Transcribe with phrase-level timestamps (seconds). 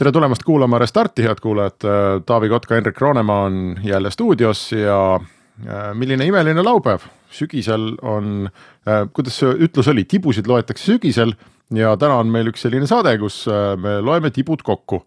[0.00, 1.84] Tere tulemast kuulama Restarti, head kuulajad,
[2.26, 8.48] Taavi Kotka, Henrik Roonemaa on jälle stuudios ja äh, milline imeline laupäev, sügisel on,
[8.88, 11.34] äh, kuidas see ütlus oli, tibusid loetakse sügisel
[11.76, 15.02] ja täna on meil üks selline saade, kus äh, me loeme tibud kokku.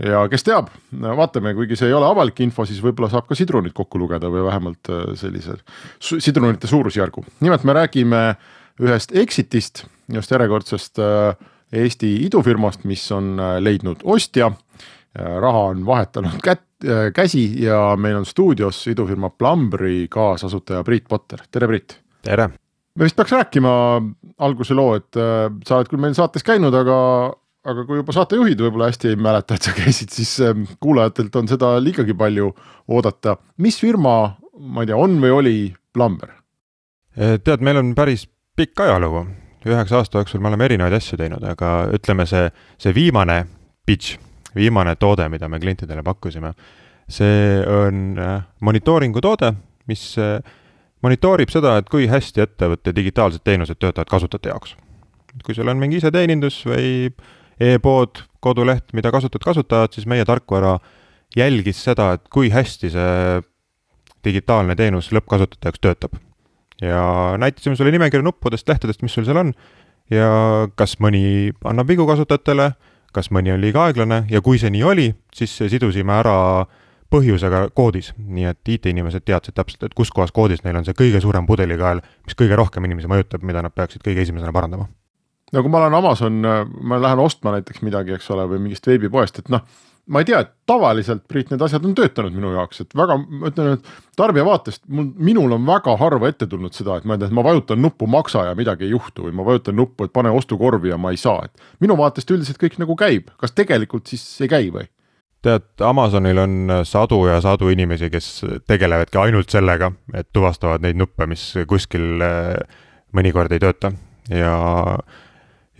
[0.00, 0.72] ja kes teab,
[1.02, 4.46] vaatame, kuigi see ei ole avalik info, siis võib-olla saab ka sidrunit kokku lugeda või
[4.46, 4.88] vähemalt
[5.20, 5.58] sellise
[6.00, 7.26] sidrunite suurusjärgu.
[7.44, 8.24] nimelt me räägime
[8.80, 14.50] ühest Exitist, just järjekordsest äh, Eesti idufirmast, mis on äh, leidnud ostja.
[15.14, 21.40] raha on vahetanud kät-, äh, käsi ja meil on stuudios idufirma Plumberi kaasasutaja Priit Potter,
[21.50, 21.98] tere Priit.
[22.22, 22.48] tere.
[22.94, 23.72] me vist peaks rääkima
[24.38, 26.98] alguse loo, et äh, sa oled küll meil saates käinud, aga
[27.66, 30.38] aga kui juba saatejuhid võib-olla hästi ei mäleta, et sa käisid, siis
[30.80, 32.54] kuulajatelt on seda liigagi palju
[32.88, 33.36] oodata.
[33.58, 35.58] mis firma, ma ei tea, on või oli
[35.92, 36.38] Plumber?
[37.18, 39.26] tead, meil on päris pikk ajalugu,
[39.68, 42.46] üheksa aasta jooksul me oleme erinevaid asju teinud, aga ütleme, see,
[42.80, 43.42] see viimane
[43.86, 44.16] pitch,
[44.56, 46.54] viimane toode, mida me klientidele pakkusime,
[47.10, 49.52] see on äh, monitooringu toode,
[49.90, 50.38] mis äh,
[51.04, 54.76] monitoorib seda, et kui hästi ettevõtte digitaalsed teenused töötavad kasutajate jaoks.
[55.44, 57.10] kui sul on mingi iseteenindus või
[57.60, 60.78] e-pood, koduleht, mida kasutavad kasutajad, siis meie tarkvara
[61.36, 63.38] jälgis seda, et kui hästi see
[64.24, 66.18] digitaalne teenus lõppkasutajate jaoks töötab
[66.80, 69.54] ja näitasime sulle nimekirja nuppudest, lehtedest, mis sul seal on
[70.10, 70.30] ja
[70.78, 72.72] kas mõni annab vigu kasutajatele,
[73.14, 76.36] kas mõni on liiga aeglane ja kui see nii oli, siis sidusime ära
[77.10, 81.22] põhjusega koodis, nii et IT-inimesed teadsid täpselt, et kus kohas koodis neil on see kõige
[81.22, 84.86] suurem pudelikael, mis kõige rohkem inimesi mõjutab, mida nad peaksid kõige esimesena parandama.
[85.52, 86.38] no kui ma olen Amazon,
[86.82, 89.66] ma lähen ostma näiteks midagi, eks ole, või mingist veebipoest, et noh
[90.06, 93.50] ma ei tea, et tavaliselt Priit, need asjad on töötanud minu jaoks, et väga, ma
[93.50, 97.22] ütlen, et tarbija vaatest mul, minul on väga harva ette tulnud seda, et ma ei
[97.22, 100.14] tea, et ma vajutan nuppu maksa ja midagi ei juhtu või ma vajutan nuppu, et
[100.16, 104.10] pane ostukorvi ja ma ei saa, et minu vaatest üldiselt kõik nagu käib, kas tegelikult
[104.10, 104.88] siis ei käi või?
[105.42, 108.28] tead, Amazonil on sadu ja sadu inimesi, kes
[108.68, 112.80] tegelevadki ainult sellega, et tuvastavad neid nuppe, mis kuskil eh,
[113.16, 113.94] mõnikord ei tööta
[114.28, 114.54] ja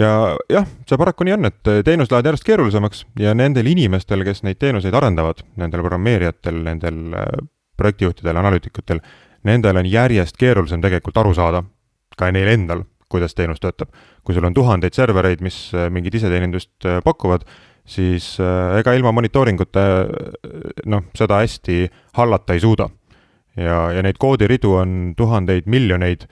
[0.00, 0.10] ja
[0.50, 4.60] jah, see paraku nii on, et teenused lähevad järjest keerulisemaks ja nendel inimestel, kes neid
[4.60, 7.26] teenuseid arendavad, nendel programmeerijatel, nendel äh,
[7.80, 9.02] projektijuhtidel, analüütikutel,
[9.48, 11.64] nendel on järjest keerulisem tegelikult aru saada,
[12.16, 13.90] ka neil endal, kuidas teenus töötab.
[14.24, 17.44] kui sul on tuhandeid servereid, mis äh, mingit iseteenindust pakuvad,
[17.90, 18.36] siis
[18.78, 19.82] ega ilma monitooringuta
[20.86, 22.88] noh, seda hästi hallata ei suuda.
[23.56, 26.28] ja, ja neid koodiridu on tuhandeid, miljoneid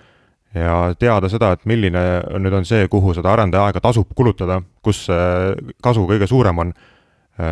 [0.59, 2.05] ja teada seda, et milline
[2.43, 6.77] nüüd on see, kuhu seda arendaja aega tasub kulutada, kus see kasu kõige suurem on,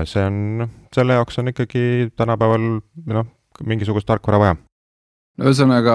[0.05, 2.71] see on, noh, selle jaoks on ikkagi tänapäeval
[3.13, 3.29] noh,
[3.65, 4.57] mingisugust tarkvara vaja.
[5.37, 5.95] No ühesõnaga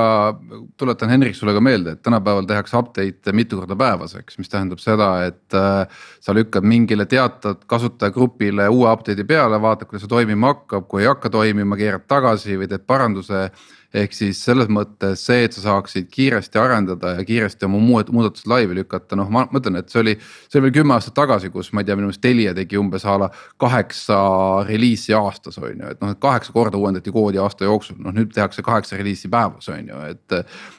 [0.77, 4.81] tuletan Henrik sulle ka meelde, et tänapäeval tehakse update'e mitu korda päevas, eks, mis tähendab
[4.83, 10.53] seda, et äh, sa lükkad mingile teatud kasutajagrupile uue update'i peale, vaatad, kuidas see toimima
[10.53, 13.47] hakkab, kui ei hakka toimima, keerad tagasi või teed paranduse
[13.93, 18.47] ehk siis selles mõttes see, et sa saaksid kiiresti arendada ja kiiresti oma muud muudatused
[18.47, 20.13] laivi lükata, noh, ma mõtlen, et see oli.
[20.47, 23.05] see oli veel kümme aastat tagasi, kus ma ei tea, minu meelest Telia tegi umbes
[23.05, 23.29] a la
[23.59, 24.19] kaheksa
[24.67, 28.31] reliisi aastas on ju, et noh, et kaheksa korda uuendati koodi aasta jooksul, noh nüüd
[28.35, 30.37] tehakse kaheksa reliisi päevas on ju, et.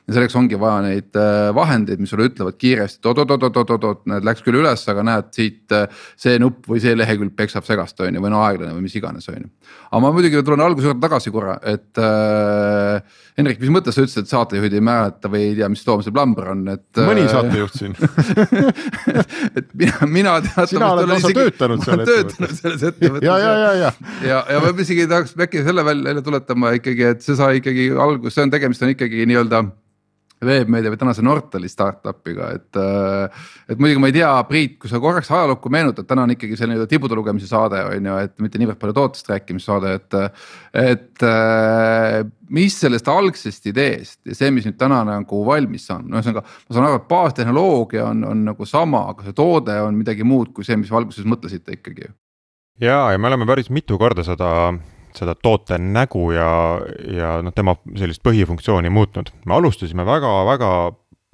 [0.09, 4.45] ja selleks ongi vaja neid äh, vahendeid, mis sulle ütlevad kiiresti, et oot-oot-oot-oot-oot, näed läks
[4.47, 5.85] küll üles, aga näed siit äh,
[6.17, 9.29] see nupp või see lehekülg peksab segast on ju, või no aeglane või mis iganes
[9.29, 9.53] on ju.
[9.91, 13.02] aga ma muidugi tulen alguse juurde tagasi korra, et äh,
[13.39, 16.13] Hendrik, mis mõttes sa ütlesid, et saatejuhid ei mäleta või ei tea, mis Toomas ja
[16.15, 16.85] Plamber on, et.
[17.01, 17.97] mõni äh, saatejuht siin
[19.59, 20.77] et mina, mina teatavasti.
[20.77, 22.37] sina oled lausa töötanud seal ettevõttes.
[22.37, 23.29] töötanud selles ettevõttes.
[23.29, 23.93] ja, ja, ja, ja.
[24.29, 28.35] ja, ja ma isegi tahaks äkki selle välja tuletama ikkagi, et see sai ikkagi alguse,
[28.37, 29.65] see on tegemist on ikkagi nii-öelda
[30.47, 32.79] veebmeedia või tänase Nortali startup'iga, et.
[32.79, 36.59] Äh, et muidugi ma ei tea, Priit, kui sa korraks ajalukku meenutad, täna on ikkagi
[36.59, 40.23] see nii-öelda tibude lugemise saade on ju, et mitte niivõrd palju tootest rääkimise saade, et.
[40.83, 42.23] et äh,
[42.53, 46.43] mis sellest algsest ideest ja see, mis nüüd täna nagu valmis on, no ühesõnaga.
[46.45, 50.53] ma saan aru, et baastehnoloogia on, on nagu sama, aga see toode on midagi muud
[50.53, 52.11] kui see, mis alguses mõtlesite ikkagi.
[52.83, 54.53] ja, ja me oleme päris mitu korda seda
[55.19, 56.49] seda toote nägu ja,
[57.13, 59.33] ja noh, tema sellist põhifunktsiooni muutnud.
[59.47, 60.73] me alustasime väga-väga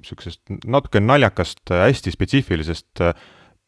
[0.03, 3.13] sihukesest natuke naljakast, hästi spetsiifilisest äh,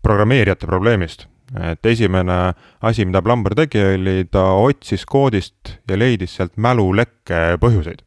[0.04, 1.28] programmeerijate probleemist.
[1.52, 8.06] et esimene asi, mida Plumber tegi, oli ta otsis koodist ja leidis sealt mälulekke põhjuseid.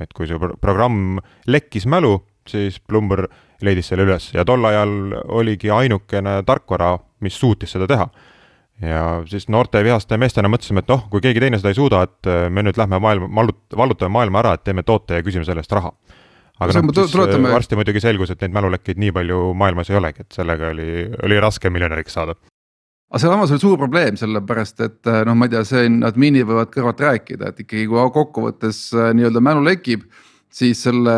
[0.00, 2.18] et kui see programm lekkis mälu,
[2.48, 3.26] siis Plumber
[3.62, 8.08] leidis selle üles ja tol ajal oligi ainukene tarkvara, mis suutis seda teha.
[8.82, 12.30] Ja siis noorte vihaste meestena mõtlesime, et noh, kui keegi teine seda ei suuda, et
[12.50, 15.72] me nüüd lähme maailma, vallut-, vallutame maailma ära, et teeme toote ja küsime selle eest
[15.72, 15.92] raha
[16.62, 17.52] aga noh, siis tuletame...
[17.52, 20.88] varsti muidugi selgus, et neid mälulekkeid nii palju maailmas ei olegi, et sellega oli,
[21.26, 22.36] oli raske miljonäriks saada
[23.12, 26.70] aga samas oli suur probleem, sellepärast et eh, noh, ma ei tea, siin adminid võivad
[26.72, 28.84] kõrvalt rääkida, et ikkagi kui kokkuvõttes
[29.18, 30.06] nii-öelda mälu lekib.
[30.52, 31.12] siis selle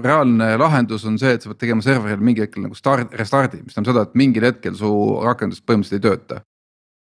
[0.00, 3.74] reaalne lahendus on see, et sa pead tegema serveril mingi hetkel nagu start, restardi, mis
[3.74, 4.92] tähendab seda, et mingil hetkel su
[5.24, 6.40] rakendus põhimõtteliselt ei tööta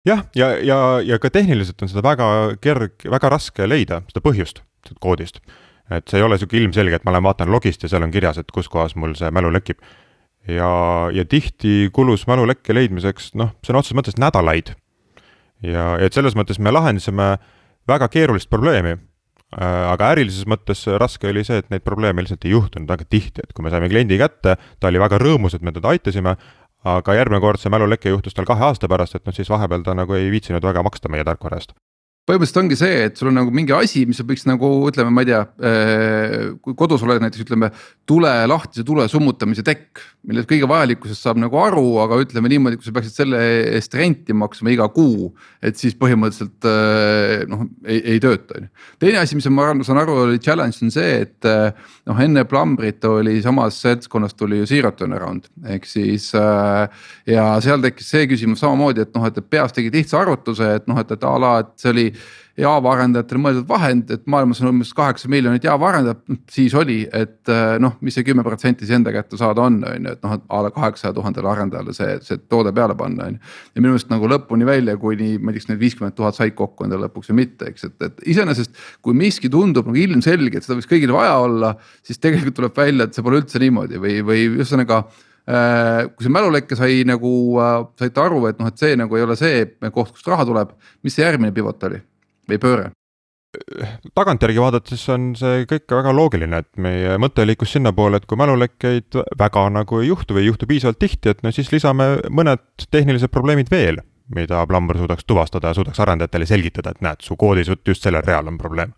[0.06, 4.22] jah, ja, ja, ja, ja ka tehniliselt on seda väga kerg, väga raske leida, seda
[4.24, 4.62] põhjust
[5.02, 5.40] koodist.
[5.90, 8.38] et see ei ole sihuke ilmselge, et ma lähen vaatan logist ja seal on kirjas,
[8.38, 9.82] et kus kohas mul see mälu lekib
[10.48, 10.70] ja,
[11.14, 14.74] ja tihti kulus mälulekke leidmiseks noh, sõna otseses mõttes nädalaid.
[15.62, 17.36] ja, et selles mõttes me lahendasime
[17.88, 22.54] väga keerulist probleemi äh,, aga ärilises mõttes raske oli see, et neid probleeme lihtsalt ei
[22.54, 25.74] juhtunud väga tihti, et kui me saime kliendi kätte, ta oli väga rõõmus, et me
[25.74, 26.36] teda aitasime,
[26.86, 29.94] aga järgmine kord see mäluleke juhtus tal kahe aasta pärast, et noh, siis vahepeal ta
[29.98, 31.74] nagu ei viitsinud väga maksta meie tarkvara eest
[32.26, 35.28] põhimõtteliselt ongi see, et sul on nagu mingi asi, mis võiks nagu ütleme, ma ei
[35.28, 37.70] tea, äh, kui kodus oled näiteks ütleme
[38.08, 40.02] tule lahtise tule summutamise tekk.
[40.26, 43.38] millest kõige vajalikkusest saab nagu aru, aga ütleme niimoodi, kui sa peaksid selle
[43.76, 45.28] eest renti maksma iga kuu.
[45.62, 48.70] et siis põhimõtteliselt äh, noh, ei, ei tööta on ju.
[48.98, 51.70] teine asi, mis ma saan aru, oli challenge on see, et äh,
[52.10, 55.46] noh, enne Plumbrit oli samas seltskonnas tuli ju zero turnaround
[55.76, 56.32] ehk siis.
[57.26, 60.98] ja seal tekkis see küsimus samamoodi, et noh, et peas tegid lihtsa arvutuse, et noh,
[60.98, 62.10] et, et a la, et see oli
[62.56, 67.50] Java arendajatele mõeldud vahend, et maailmas on umbes kaheksa miljonit Java arendajat, siis oli, et
[67.52, 70.38] eh, noh, mis see kümme protsenti siis enda kätte saada on, on ju, et noh,
[70.40, 73.52] a la kaheksasaja tuhandele arendajale see, see toode peale panna, on ju.
[73.74, 76.56] ja minu meelest nagu lõpuni välja, kuni ma ei tea, kas need viiskümmend tuhat said
[76.56, 78.72] kokku endale lõpuks või mitte, eks, et, et iseenesest.
[79.04, 81.74] kui miski tundub nagu ilmselge, et seda võiks kõigil vaja olla,
[82.08, 85.04] siis tegelikult tuleb välja, et see pole üldse niimoodi või, või ühesõnaga
[85.46, 87.30] kui see mälulekke sai nagu
[87.62, 89.62] äh,, saite aru, et noh, et see nagu ei ole see
[89.94, 90.72] koht, kust raha tuleb,
[91.06, 92.00] mis see järgmine pivot oli?
[92.50, 92.90] või pööre?
[94.14, 99.16] tagantjärgi vaadates on see kõik väga loogiline, et meie mõte liikus sinnapoole, et kui mälulekkeid
[99.38, 103.32] väga nagu ei juhtu või ei juhtu piisavalt tihti, et no siis lisame mõned tehnilised
[103.32, 104.02] probleemid veel,
[104.34, 108.50] mida Plumber suudaks tuvastada ja suudaks arendajatele selgitada, et näed, su koodis just sellel real
[108.50, 108.92] on probleem.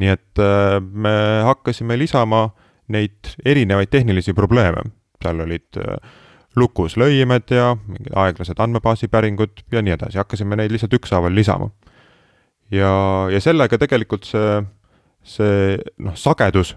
[0.00, 1.14] nii et äh, me
[1.44, 2.46] hakkasime lisama
[2.88, 4.86] neid erinevaid tehnilisi probleeme,
[5.22, 5.96] seal olid äh,
[6.58, 11.70] lukus lõimed ja mingid aeglased andmebaasi päringud ja nii edasi, hakkasime neid lihtsalt ükshaaval lisama
[12.72, 12.92] ja,
[13.32, 14.60] ja sellega tegelikult see,
[15.26, 16.74] see noh, sagedus,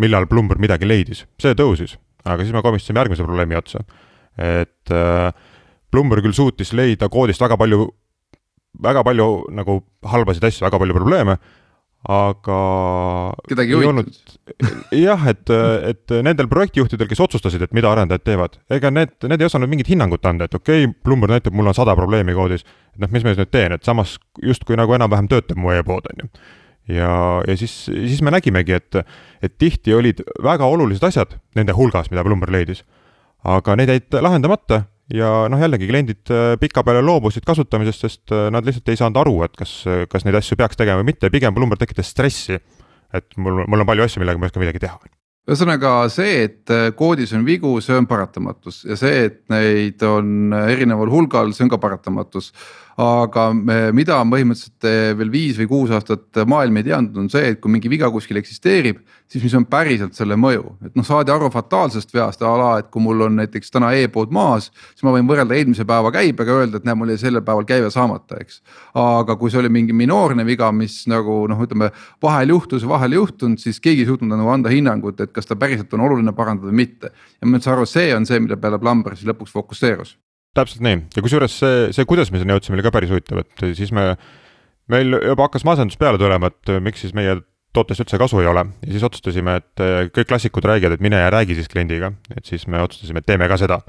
[0.00, 1.96] millal Bloomberg midagi leidis, see tõusis.
[2.24, 3.84] aga siis me komistasime järgmise probleemi otsa.
[4.36, 5.32] et äh,
[5.92, 7.86] Bloomberg küll suutis leida koodist väga palju,
[8.82, 11.38] väga palju nagu halbasid asju, väga palju probleeme
[12.08, 12.56] aga.
[13.48, 14.08] kedagi ei huvitanud.
[14.92, 15.52] jah, et,
[15.88, 19.88] et nendel projektijuhtidel, kes otsustasid, et mida arendajad teevad, ega need, need ei osanud mingit
[19.92, 22.66] hinnangut anda, et okei okay,, Bloomberg näitab, mul on sada probleemi koodis.
[22.94, 26.10] et noh, mis ma siis nüüd teen, et samas justkui nagu enam-vähem töötab mu e-pood,
[26.12, 26.32] on ju.
[26.98, 27.14] ja,
[27.48, 29.00] ja siis, siis me nägimegi, et,
[29.42, 32.84] et tihti olid väga olulised asjad nende hulgas, mida Bloomberg leidis.
[33.44, 38.64] aga need jäid lahendamata ja noh, jällegi kliendid äh, pikapeale loobusid kasutamisest, sest äh, nad
[38.66, 39.76] lihtsalt ei saanud aru, et kas,
[40.10, 42.60] kas neid asju peaks tegema või mitte, pigem Bloomberg tekitas stressi.
[43.14, 44.98] et mul, mul on palju asju, millega ma ei oska midagi teha.
[45.44, 50.54] ühesõnaga see, et äh, koodis on vigu, see on paratamatus ja see, et neid on
[50.64, 52.52] erineval hulgal, see on ka paratamatus
[53.00, 53.48] aga
[53.94, 57.72] mida põhimõtteliselt eh, veel viis või kuus aastat maailm ei teadnud, on see, et kui
[57.72, 62.14] mingi viga kuskil eksisteerib, siis mis on päriselt selle mõju, et noh, saadi aru fataalsest
[62.14, 65.56] veast a la, et kui mul on näiteks täna e-pood maas, siis ma võin võrrelda
[65.58, 68.60] eelmise päeva käibega, öelda, et näe, mul jäi sellel päeval käive saamata, eks.
[69.00, 71.90] aga kui see oli mingi minoorne viga, mis nagu noh, ütleme
[72.22, 75.58] vahel juhtus, vahel ei juhtunud, siis keegi ei suutnud nagu anda hinnangut, et kas ta
[75.58, 77.10] päriselt on oluline parandada või mitte.
[77.40, 80.14] ja ma saan aru, see on see, mille peale Plumber siis lõpuks fokusseerus
[80.54, 83.66] täpselt nii ja kusjuures see, see, kuidas me sinna jõudsime, oli ka päris huvitav, et
[83.78, 84.12] siis me,
[84.92, 87.40] meil juba hakkas masendus peale tulema, et miks siis meie
[87.74, 89.84] tootest üldse kasu ei ole ja siis otsustasime, et
[90.14, 93.48] kõik klassikud räägivad, et mine ja räägi siis kliendiga, et siis me otsustasime, et teeme
[93.50, 93.80] ka seda.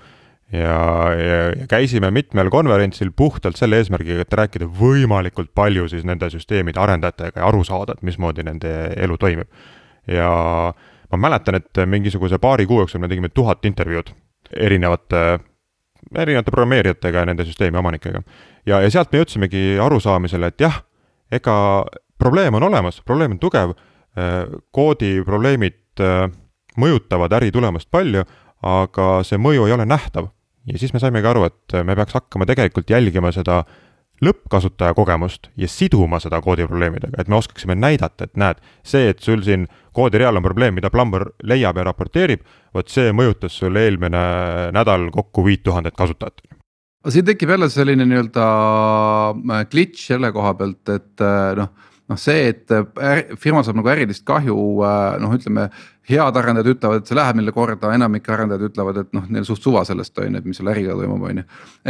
[0.54, 0.74] ja,
[1.18, 6.80] ja, ja käisime mitmel konverentsil puhtalt selle eesmärgiga, et rääkida võimalikult palju siis nende süsteemide
[6.82, 9.50] arendajatega ja aru saada, et mismoodi nende elu toimib.
[10.08, 10.30] ja
[11.12, 14.14] ma mäletan, et mingisuguse paari kuu jooksul me tegime tuhat intervjuud
[14.54, 15.40] erinevate
[16.14, 18.22] erinevate programmeerijatega ja nende süsteemi omanikega.
[18.66, 20.82] ja, ja sealt me jõudsimegi arusaamisele, et jah,
[21.32, 21.58] ega
[22.22, 23.76] probleem on olemas, probleem on tugev,
[24.18, 26.30] äh, koodiprobleemid äh,
[26.82, 28.26] mõjutavad äritulemust palju,
[28.66, 30.32] aga see mõju ei ole nähtav.
[30.66, 33.64] ja siis me saimegi aru, et me peaks hakkama tegelikult jälgima seda
[34.24, 39.44] lõppkasutaja kogemust ja siduma seda koodiprobleemidega, et me oskaksime näidata, et näed, see, et sul
[39.46, 42.46] siin koodireal on probleem, mida Plumber leiab ja raporteerib,
[42.76, 44.22] vot see mõjutas sul eelmine
[44.76, 46.42] nädal kokku viit tuhandet kasutajat.
[47.10, 48.46] siin tekib jälle selline nii-öelda
[49.36, 51.74] äh, glitch selle koha pealt, et äh, noh
[52.10, 54.56] noh, see, et äh, firma saab nagu ärilist kahju,
[55.22, 55.70] noh, ütleme
[56.10, 59.64] head arendajad ütlevad, et see läheb neile korda, enamik arendajad ütlevad, et noh, neil suht
[59.66, 61.46] suva sellest on ju, et mis selle äriga toimub, on ju.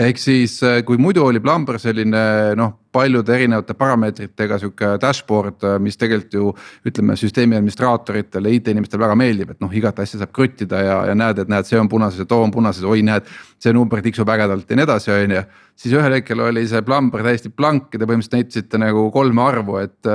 [0.06, 2.22] ehk siis, äh, kui muidu oli Plumber selline
[2.56, 6.54] noh, paljude erinevate parameetritega sihuke dashboard, äh, mis tegelikult ju
[6.88, 11.44] ütleme, süsteemi administraatoritele, IT-inimestele väga meeldib, et noh, igat asja saab kruttida ja, ja näed,
[11.44, 13.28] et näed, see on punases ja too on punases, oi näed.
[13.60, 15.42] see number tiksub ägedalt ja nii edasi, on ju.
[15.76, 19.78] siis ühel hetkel oli see Plumber täiesti blank ja te põhimõtteliselt näitasite nagu kolme arvu,
[19.82, 20.12] et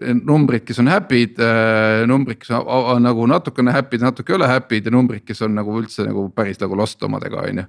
[0.00, 4.88] numbrid, kes on happy'd, äh, numbrid, kes on, nagu natukene happy'd, natuke ei ole happy'd
[4.88, 7.66] ja numbrid, kes on nagu üldse nagu päris nagu lost omadega, on ju.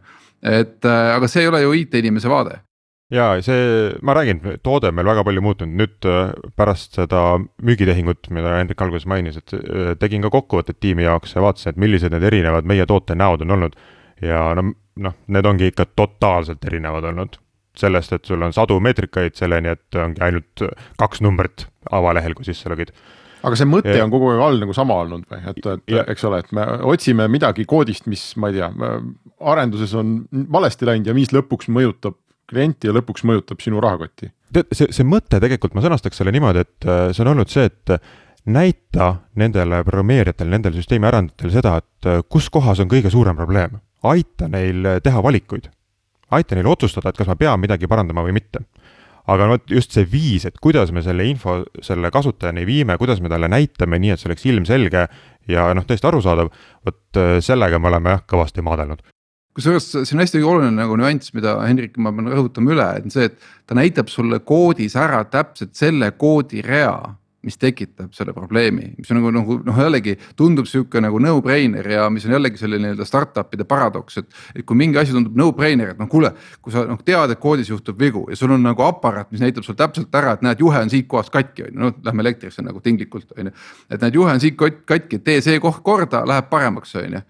[0.54, 2.60] et äh, aga see ei ole ju IT-inimese vaade
[3.14, 7.24] ja see, ma räägin, toode on meil väga palju muutunud, nüüd äh, pärast seda
[7.62, 9.54] müügitehingut, mida Hendrik alguses mainis, et
[10.02, 13.58] tegin ka kokkuvõtted tiimi jaoks ja vaatasin, et millised need erinevad meie toote näod on
[13.58, 13.78] olnud.
[14.24, 14.70] ja no,
[15.04, 17.38] noh, need ongi ikka totaalselt erinevad olnud,
[17.78, 20.64] sellest, et sul on sadu meetrikaid, selleni, et ongi ainult
[21.02, 22.94] kaks numbrit avalehel, kui sisse logid
[23.44, 24.04] aga see mõte ja.
[24.06, 26.06] on kogu aeg all nagu sama olnud või, et, et ja.
[26.12, 28.70] eks ole, et me otsime midagi koodist, mis ma ei tea,
[29.54, 30.22] arenduses on
[30.54, 32.18] valesti läinud ja mis lõpuks mõjutab
[32.50, 34.32] klienti ja lõpuks mõjutab sinu rahakotti.
[34.56, 37.68] tead, see, see mõte tegelikult, ma sõnastaks selle niimoodi, et äh, see on olnud see,
[37.68, 37.96] et
[38.54, 43.80] näita nendele programmeerijatele, nendele süsteemi arendajatele seda, et äh, kus kohas on kõige suurem probleem.
[44.04, 45.70] aita neil teha valikuid
[46.32, 48.66] aita neil otsustada, et kas ma pean midagi parandama või mitte.
[49.28, 53.30] aga vot just see viis, et kuidas me selle info selle kasutajani viime, kuidas me
[53.32, 55.08] talle näitame, nii et see oleks ilmselge
[55.48, 56.50] ja noh, tõesti arusaadav,
[56.84, 59.04] vot äh, sellega me oleme jah, kõvasti maadelnud
[59.54, 63.30] kusjuures see on hästi oluline nagu nüanss, mida Hendrik, ma pean rõhutama üle, et see,
[63.30, 63.38] et
[63.70, 66.96] ta näitab sulle koodis ära täpselt selle koodirea
[67.44, 72.06] mis tekitab selle probleemi, mis on nagu nagu noh, jällegi tundub sihuke nagu no-brainer ja
[72.14, 74.30] mis on jällegi selline nii-öelda startup'ide paradoks, et.
[74.56, 76.32] et kui mingi asi tundub no-brainer, et noh, kuule,
[76.64, 79.68] kui sa noh tead, et koodis juhtub vigu ja sul on nagu aparaat, mis näitab
[79.68, 82.64] sulle täpselt ära, et näed, juhe on siit kohast katki, on ju, noh lähme elektrisse
[82.64, 83.58] nagu tinglikult on ju.
[83.90, 87.24] et näed, juhe on siit katki, tee see koht korda, läheb paremaks, on ju.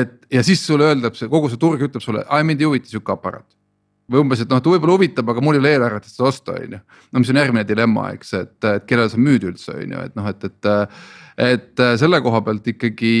[0.00, 3.57] et ja siis sulle öeldakse, kogu see turg ütleb sulle, mind ei huvita sihuke aparaat
[4.08, 6.56] või umbes, et noh, ta võib-olla huvitab, aga mul ei ole eelarvet, et seda osta,
[6.56, 6.80] on ju.
[7.12, 10.14] no mis on järgmine dilemma, eks, et, et kellele sa müüd üldse, on ju, et
[10.18, 10.70] noh, et, et.
[11.48, 13.12] et selle koha pealt ikkagi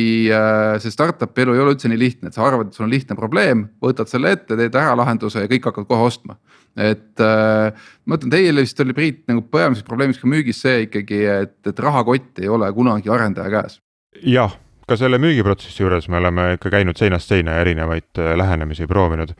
[0.82, 3.14] see startup'i elu ei ole üldse nii lihtne, et sa arvad, et sul on lihtne
[3.18, 6.38] probleem, võtad selle ette, teed ära lahenduse ja kõik hakkavad kohe ostma.
[6.78, 11.58] et ma ütlen, teil vist oli Priit nagu peamiseks probleemiks ka müügis see ikkagi, et,
[11.66, 13.78] et rahakott ei ole kunagi arendaja käes.
[14.24, 14.56] jah
[14.88, 19.34] ka selle müügiprotsessi juures me oleme ikka käinud seinast seina erinevaid lähenemisi proovinud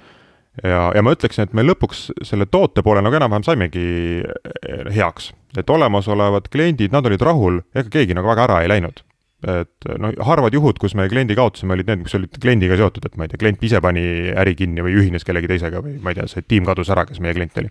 [0.63, 3.85] ja, ja ma ütleksin, et me lõpuks selle toote poole nagu enam-vähem saimegi
[4.23, 5.33] eh, heaks.
[5.57, 9.05] et olemasolevad kliendid, nad olid rahul, ega keegi nagu väga ära ei läinud.
[9.47, 13.17] et noh, harvad juhud, kus me kliendi kaotasime, olid need, mis olid kliendiga seotud, et
[13.17, 14.03] ma ei tea, klient ise pani
[14.35, 17.23] äri kinni või ühines kellegi teisega või ma ei tea, see tiim kadus ära, kes
[17.23, 17.71] meie klient oli.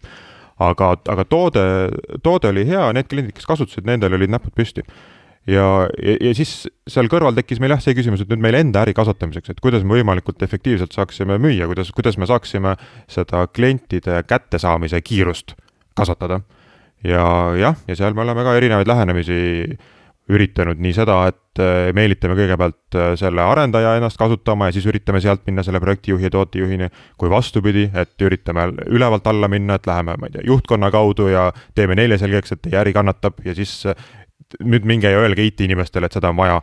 [0.64, 1.68] aga, aga toode,
[2.24, 4.86] toode oli hea, need kliendid, kes kasutasid, nendel olid näpud püsti
[5.48, 5.68] ja,
[6.04, 6.54] ja, ja siis
[6.90, 9.86] seal kõrval tekkis meil jah see küsimus, et nüüd meil enda äri kasvatamiseks, et kuidas
[9.88, 12.76] me võimalikult efektiivselt saaksime müüa, kuidas, kuidas me saaksime
[13.12, 15.56] seda klientide kättesaamise kiirust
[15.98, 16.42] kasvatada.
[17.04, 17.28] ja
[17.58, 19.38] jah, ja seal me oleme ka erinevaid lähenemisi
[20.28, 25.22] üritanud nii seda, et eh, meelitame kõigepealt eh, selle arendaja ennast kasutama ja siis üritame
[25.24, 26.90] sealt minna selle projektijuhi ja tootejuhini.
[27.18, 31.52] kui vastupidi, et üritame ülevalt alla minna, et läheme, ma ei tea, juhtkonna kaudu ja
[31.76, 33.86] teeme neile selgeks, et teie äri kannatab ja siis
[34.64, 36.62] nüüd minge ja öelge IT-inimestele, et seda on vaja.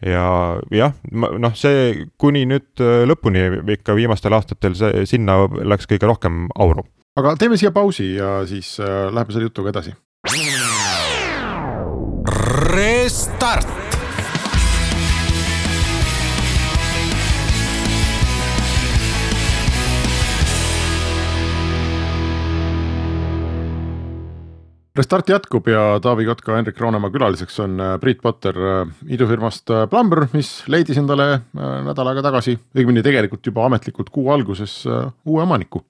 [0.00, 0.24] ja
[0.72, 3.42] jah, noh, see kuni nüüd äh, lõpuni
[3.76, 6.86] ikka viimastel aastatel see, sinna läks kõige rohkem auru.
[7.20, 9.92] aga teeme siia pausi ja siis äh, läheme selle jutuga edasi.
[12.70, 13.89] Restart
[25.00, 29.86] Restart jätkub ja Taavi Kotka, Hendrik Roonemaa külaliseks on äh, Priit Potter äh, idufirmast äh,
[29.88, 35.80] Plumber, mis leidis endale nädal aega tagasi, õigemini tegelikult juba ametlikult kuu alguses uue omaniku.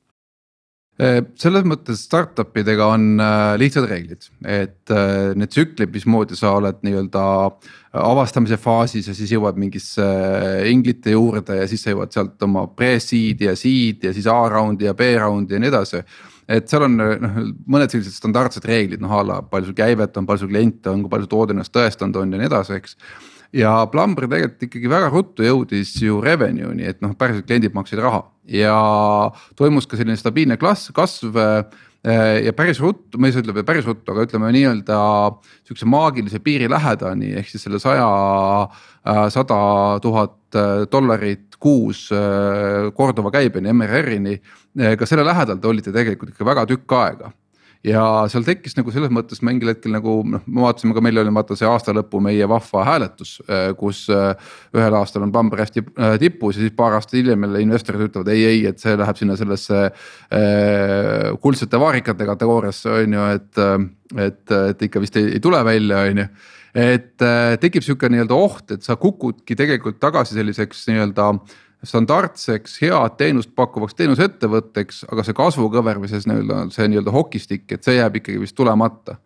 [1.40, 3.22] Selles mõttes startup idega on
[3.56, 4.92] lihtsad reeglid, et
[5.32, 7.22] need tsüklid, mismoodi sa oled nii-öelda
[7.96, 10.04] avastamise faasis ja siis jõuad mingisse
[10.68, 14.90] inglite juurde ja siis sa jõuad sealt oma pre-seed'i ja seed ja siis A round'i
[14.90, 16.04] ja B round'i ja nii edasi
[16.50, 17.40] et seal on noh,
[17.70, 21.04] mõned sellised standardsed reeglid, noh a la palju sul käivet on, palju sul kliente on,
[21.04, 22.96] kui palju su toode ennast tõestanud on ja nii edasi, eks.
[23.56, 28.24] ja Plumbr tegelikult ikkagi väga ruttu jõudis ju revenue'ni, et noh, päriselt kliendid maksid raha
[28.50, 28.74] ja
[29.58, 31.38] toimus ka selline stabiilne klass, kasv
[32.00, 35.00] ja päris ruttu, ma ei saa ütelda päris ruttu, aga ütleme nii-öelda
[35.68, 38.06] sihukese maagilise piiri lähedani ehk siis selle saja,
[39.34, 39.58] sada
[40.00, 40.58] tuhat
[40.92, 42.06] dollarit kuus
[42.96, 44.40] korduva käibeni, MRR-ini.
[44.98, 47.32] ka selle lähedal te olite tegelikult ikka väga tükk aega
[47.86, 51.32] ja seal tekkis nagu selles mõttes mingil hetkel nagu noh, me vaatasime ka, meil oli
[51.32, 54.34] vaata see aasta lõpu meie vahva hääletus, äh, kus äh,
[54.76, 58.32] ühel aastal on Bumble hästi äh, tipus ja siis paar aastat hiljem jälle investorid ütlevad
[58.34, 63.64] ei, ei, et see läheb sinna sellesse äh, kuldsete vaarikate kategooriasse on ju, et,
[64.28, 66.30] et, et ikka vist ei, ei tule välja, on ju
[66.74, 71.32] et äh, tekib sihuke nii-öelda oht, et sa kukudki tegelikult tagasi selliseks nii-öelda
[71.86, 77.86] standardseks head teenust pakkuvaks teenusettevõtteks, aga see kasvukõver või siis nii-öelda see nii-öelda hokistikk, et
[77.86, 79.16] see jääb ikkagi vist tulemata.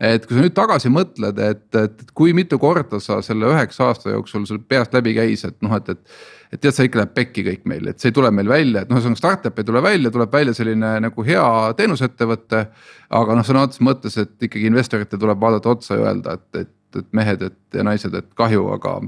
[0.00, 4.10] et kui sa nüüd tagasi mõtled, et, et kui mitu korda sa selle üheksa aasta
[4.10, 6.16] jooksul sul peast läbi käis, et noh, et, et.
[6.52, 8.90] et tead, see ikka läheb pekki kõik meil, et see ei tule meil välja, et
[8.90, 11.46] noh, ühesõnaga startup ei tule välja, tuleb välja selline nagu hea
[11.78, 12.64] teenusettevõte.
[13.10, 16.74] aga noh, sõna otseses mõttes, et ikkagi investoritel tuleb vaadata otsa ja öelda, et, et,
[17.00, 18.98] et mehed, et ja naised, et kahju, aga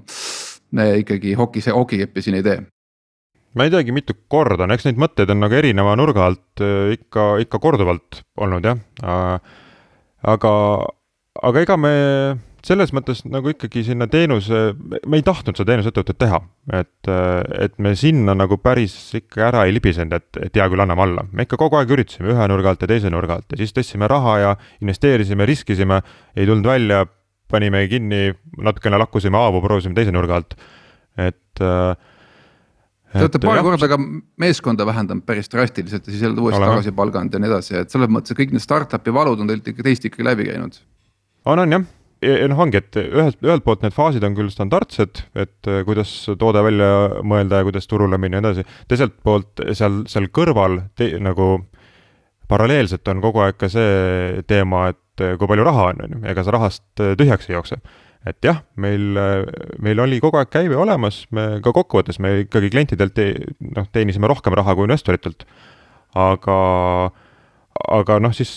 [0.77, 2.59] me ikkagi hoki, hokikeppi siin ei tee
[3.57, 6.93] ma ei teagi, mitu korda on, eks neid mõtteid on nagu erineva nurga alt äh,
[6.99, 8.83] ikka, ikka korduvalt olnud jah.
[10.27, 10.53] aga,
[11.43, 11.95] aga ega me
[12.67, 14.61] selles mõttes nagu ikkagi sinna teenuse,
[15.07, 16.41] me ei tahtnud seda teenusettevõtet teha,
[16.81, 17.11] et,
[17.63, 21.27] et me sinna nagu päris ikka ära ei libisenud, et, et hea küll, anname alla.
[21.31, 24.11] me ikka kogu aeg üritasime ühe nurga alt ja teise nurga alt ja siis tõstsime
[24.11, 26.01] raha ja investeerisime, riskisime,
[26.35, 27.05] ei tulnud välja,
[27.51, 30.57] panime kinni, natukene lakkusime haavu, proovisime teise nurga alt,
[31.17, 31.95] et äh,
[33.17, 33.97] Te olete paari korda ka
[34.43, 38.11] meeskonda vähendanud päris drastiliselt ja siis jälle uuesti tagasi palganud ja nii edasi, et selles
[38.13, 40.77] mõttes kõik need startup'i valud on teilt ikka, teist ikkagi läbi käinud.
[41.47, 41.87] on, on jah,
[42.27, 46.13] ja noh, ongi, et ühelt, ühelt poolt need faasid on küll standardsed, et äh, kuidas
[46.39, 48.79] toode välja mõelda ja kuidas turule minna ja nii edasi.
[48.91, 51.51] teiselt poolt seal, seal kõrval te, nagu
[52.51, 56.45] paralleelselt on kogu aeg ka see teema, et kui palju raha on, on ju, ega
[56.45, 57.81] sa rahast äh, tühjaks ei jookse
[58.27, 59.19] et jah, meil,
[59.83, 63.29] meil oli kogu aeg käive olemas, me ka kokkuvõttes me ikkagi klientidelt te,
[63.77, 65.47] noh, teenisime rohkem raha kui investoritelt.
[66.17, 66.57] aga,
[67.93, 68.51] aga noh, siis,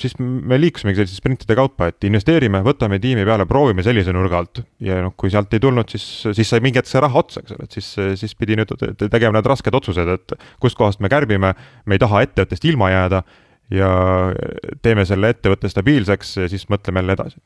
[0.00, 4.64] siis me liikusimegi selliste sprintide kaupa, et investeerime, võtame tiimi peale, proovime sellise nurga alt.
[4.82, 7.54] ja noh, kui sealt ei tulnud, siis, siis sai mingi hetk see raha otsa, eks
[7.54, 7.92] ole, et siis,
[8.24, 11.54] siis pidi nüüd tegema need rasked otsused, et kustkohast me kärbime,
[11.86, 13.22] me ei taha ettevõttest ilma jääda
[13.72, 13.90] ja
[14.84, 17.40] teeme selle ettevõtte stabiilseks ja siis mõtleme jälle edasi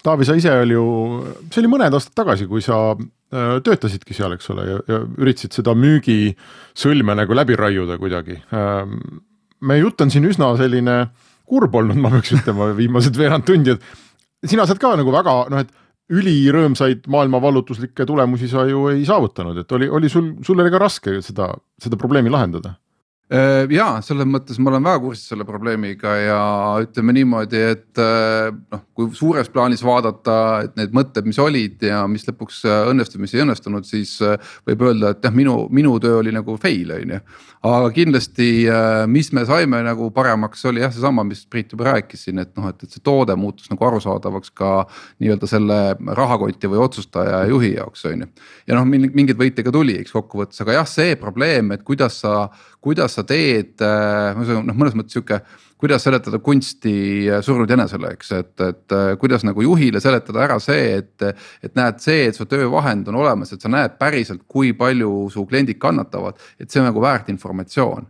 [0.00, 0.84] Taavi, sa ise oli ju,
[1.52, 5.74] see oli mõned aastad tagasi, kui sa äh, töötasidki seal, eks ole, ja, üritasid seda
[5.76, 8.38] müügisõlme nagu läbi raiuda kuidagi.
[8.56, 8.96] Ähm,
[9.60, 11.02] meie jutt on siin üsna selline
[11.50, 15.66] kurb olnud, ma peaks ütlema, viimased veerand tundi, et sina saad ka nagu väga noh,
[15.66, 15.76] et
[16.10, 21.20] ülirõõmsaid maailmavallutuslikke tulemusi sa ju ei saavutanud, et oli, oli sul, sul oli ka raske
[21.22, 22.78] seda, seda probleemi lahendada
[23.70, 26.38] ja selles mõttes ma olen väga kursis selle probleemiga ja
[26.82, 32.00] ütleme niimoodi, et äh, noh, kui suures plaanis vaadata, et need mõtted, mis olid ja
[32.10, 34.16] mis lõpuks äh, õnnestus, mis ei õnnestunud, siis
[34.66, 37.20] võib öelda, et jah, minu, minu töö oli nagu fail on ju.
[37.70, 38.48] aga kindlasti,
[39.12, 42.66] mis me saime nagu paremaks, oli jah, seesama, mis Priit juba rääkis siin, et noh,
[42.72, 44.72] et, et see toode muutus nagu arusaadavaks ka
[45.22, 45.78] nii-öelda selle
[46.18, 48.30] rahakoti või otsustaja ja juhi jaoks on ju.
[48.66, 52.48] ja noh, mingeid võite ka tuli, eks kokkuvõttes, aga jah, see probleem, et kuidas sa
[52.80, 55.40] kuidas sa teed, äh, noh mõnes mõttes sihuke
[55.80, 56.94] kuidas seletada kunsti
[57.28, 61.28] äh, surnud jänesele, eks, et, et äh, kuidas nagu juhile seletada ära see, et.
[61.64, 65.44] et näed, see, et su töövahend on olemas, et sa näed päriselt, kui palju su
[65.48, 68.08] kliendid kannatavad, et see on nagu väärt informatsioon.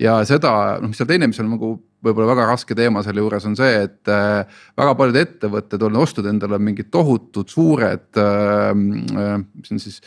[0.00, 3.44] ja seda, noh, mis seal teine, mis on nagu võib-olla väga raske teema selle juures
[3.44, 10.00] on see, et väga paljud ettevõtted on ostnud endale mingid tohutud suured, mis on siis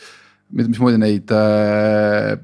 [0.52, 2.34] mismoodi neid äh,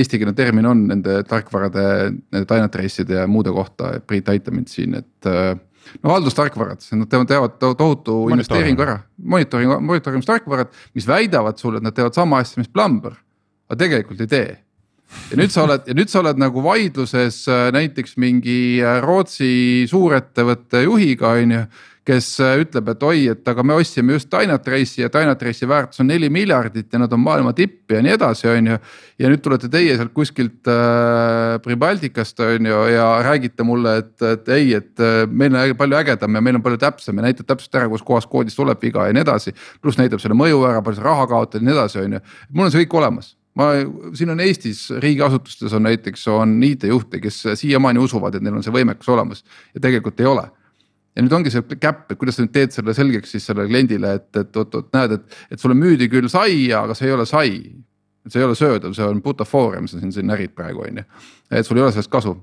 [0.00, 1.82] eestikeelne termin on nende tarkvarade,
[2.30, 5.52] nende Dynatrace'ide ja muude kohta, Priit aita mind siin, et äh,.
[6.04, 12.16] no haldustarkvarad, nad teevad, tohutu investeeringu ära, monitoring, monitoorimistarkvarad, mis väidavad sulle, et nad teevad
[12.16, 13.18] sama asja, mis Plumber,
[13.68, 14.50] aga tegelikult ei tee
[15.30, 19.86] ja nüüd sa oled ja nüüd sa oled nagu vaidluses äh, näiteks mingi äh, Rootsi
[19.90, 21.62] suurettevõtte juhiga, on ju
[22.10, 26.10] kes äh, ütleb, et oi, et aga me ostsime just Dynatrace'i ja Dynatrace'i väärtus on
[26.10, 28.78] neli miljardit ja nad on maailma tipp ja nii edasi, on ju.
[29.20, 34.52] ja nüüd tulete teie sealt kuskilt äh, Pribaltikast on ju ja räägite mulle, et, et
[34.56, 37.80] ei, et äh, meil on palju ägedam ja meil on palju täpsem ja näitab täpselt
[37.80, 39.54] ära, kus kohas koodis tuleb viga ja nii edasi.
[39.82, 42.68] pluss näitab selle mõju ära, palju sa raha kaotad ja nii edasi, on ju, mul
[42.68, 43.72] on see kõik olemas ma,
[44.16, 48.74] siin on Eestis riigiasutustes on näiteks on IT-juhte, kes siiamaani usuvad, et neil on see
[48.74, 49.44] võimekus olemas
[49.74, 50.48] ja tegelikult ei ole
[51.16, 54.14] ja nüüd ongi see käpp, et kuidas sa nüüd teed selle selgeks siis sellele kliendile,
[54.20, 57.56] et, et oot-oot näed, et, et sulle müüdi küll saia, aga see ei ole sai.
[58.28, 61.04] see ei ole söödav, see on butafoorium, sa siin, siin närid praegu on ju,
[61.50, 62.36] et sul ei ole sellest kasu.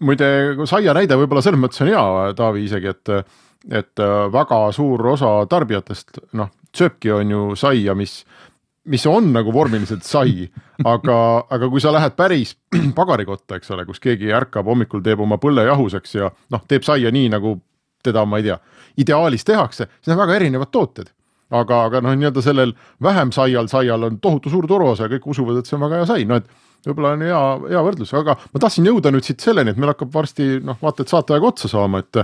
[0.00, 0.26] muide,
[0.66, 2.04] saia näide võib-olla selles mõttes on hea,
[2.36, 3.34] Taavi isegi, et,
[3.82, 8.22] et väga suur osa tarbijatest noh, sööbki on ju saia, mis
[8.90, 10.46] mis on nagu vormiliselt sai,
[10.84, 11.16] aga,
[11.52, 12.54] aga kui sa lähed päris
[12.98, 17.12] pagarikotta, eks ole, kus keegi ärkab hommikul, teeb oma põlle jahuseks ja noh, teeb saia
[17.12, 17.58] nii nagu
[18.02, 18.58] teda, ma ei tea,
[19.00, 21.12] ideaalis tehakse, siis on väga erinevad tooted.
[21.50, 25.56] aga, aga noh, nii-öelda sellel vähem saial saial on tohutu suur turuosa ja kõik usuvad,
[25.58, 26.46] et see on väga hea sai, no et
[26.86, 27.40] võib-olla on hea,
[27.72, 31.02] hea võrdlus, aga ma tahtsin jõuda nüüd siit selleni, et meil hakkab varsti noh, vaata
[31.02, 32.22] et saateaeg otsa saama, et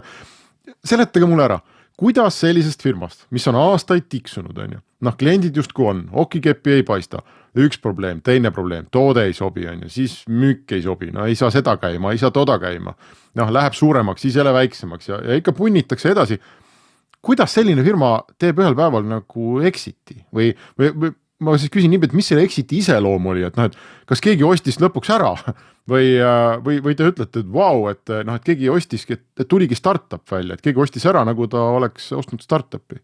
[0.87, 1.59] seletage mulle ära
[1.97, 6.85] kuidas sellisest firmast, mis on aastaid tiksunud, on ju, noh, kliendid justkui on, okikeppi ei
[6.87, 7.23] paista,
[7.57, 11.37] üks probleem, teine probleem, toode ei sobi, on ju, siis müük ei sobi, no ei
[11.39, 12.95] saa seda käima, ei saa toda käima.
[13.37, 16.41] noh, läheb suuremaks, siis jälle väiksemaks ja, ja ikka punnitakse edasi.
[17.23, 20.21] kuidas selline firma teeb ühel päeval nagu exit'i?
[20.35, 23.69] Või, või, või ma siis küsin niipidi, et mis selle exit'i iseloom oli, et noh,
[23.69, 23.77] et
[24.09, 25.33] kas keegi ostis lõpuks ära
[25.91, 29.49] või, äh, või, või te ütlete, et vau wow,, et noh, et keegi ostiski, et
[29.51, 33.01] tuligi startup välja, et keegi ostis ära, nagu ta oleks ostnud startup'i.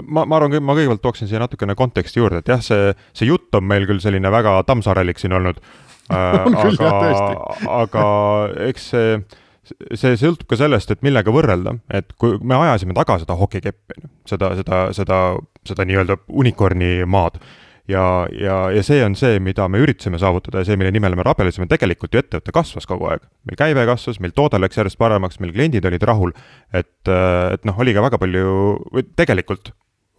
[0.00, 3.52] Ma, ma arvan, ma kõigepealt tooksin siia natukene konteksti juurde, et jah, see, see jutt
[3.58, 6.92] on meil küll selline väga tammsaarelik siin olnud äh, aga,
[7.82, 8.04] aga
[8.70, 9.18] eks see,
[9.92, 14.54] see sõltub ka sellest, et millega võrrelda, et kui me ajasime taga seda hokikeppi, seda,
[14.62, 15.20] seda, seda,
[15.68, 17.36] seda nii-öelda unicorn'i maad
[17.90, 21.26] ja, ja, ja see on see, mida me üritasime saavutada ja see, mille nimel me
[21.26, 23.24] rabelesime, tegelikult ju ettevõte kasvas kogu aeg.
[23.48, 26.34] meil käive kasvas, meil toode läks järjest paremaks, meil kliendid olid rahul,
[26.72, 28.56] et, et noh, oli ka väga palju,
[28.94, 29.72] või tegelikult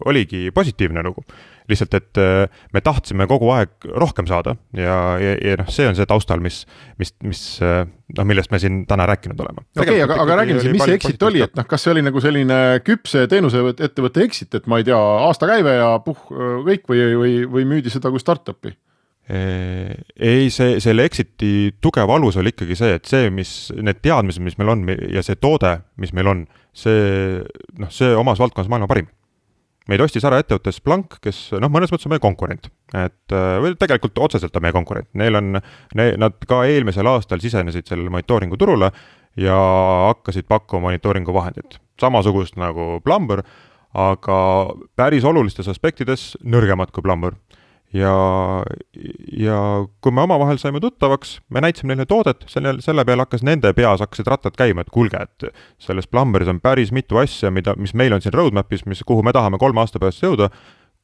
[0.09, 1.23] oligi positiivne lugu.
[1.69, 5.97] Lihtsalt, et äh, me tahtsime kogu aeg rohkem saada ja, ja, ja noh, see on
[5.97, 6.63] see taustal, mis,
[7.01, 7.83] mis, mis äh,
[8.17, 9.65] noh, millest me siin täna rääkinud oleme.
[9.79, 12.23] okei aga, aga räägime siis, mis see exit oli, et noh, kas see oli nagu
[12.23, 14.99] selline küpse teenuseettevõtte exit, et ma ei tea,
[15.29, 16.25] aastakäive ja puh,
[16.67, 18.75] kõik või, või, või müüdi seda kui startup'i?
[19.23, 24.57] ei, see, selle exit'i tugev alus oli ikkagi see, et see, mis, need teadmised, mis
[24.59, 24.81] meil on
[25.15, 26.41] ja see toode, mis meil on,
[26.75, 27.39] see
[27.79, 29.07] noh, see omas valdkonnas maailma parim
[29.91, 32.69] meid ostis ära ettevõte Splunk, kes noh, mõnes mõttes on meie konkurent.
[32.93, 35.59] et äh, või tegelikult otseselt on meie konkurent, neil on,
[35.95, 38.91] nad ka eelmisel aastal sisenesid sellele monitooringu turule
[39.39, 39.57] ja
[40.09, 41.79] hakkasid pakkuma monitooringu vahendit.
[41.99, 43.43] samasugust nagu Plumber,
[43.93, 44.37] aga
[44.95, 47.35] päris olulistes aspektides nõrgemad kui Plumber
[47.93, 48.13] ja,
[49.37, 49.57] ja
[50.01, 54.03] kui me omavahel saime tuttavaks, me näitasime neile toodet, selle, selle peale hakkas nende peas
[54.03, 55.49] hakkasid rattad käima, et kuulge, et
[55.81, 59.35] selles Plumberis on päris mitu asja, mida, mis meil on siin roadmap'is, mis, kuhu me
[59.35, 60.49] tahame kolme aasta pärast jõuda,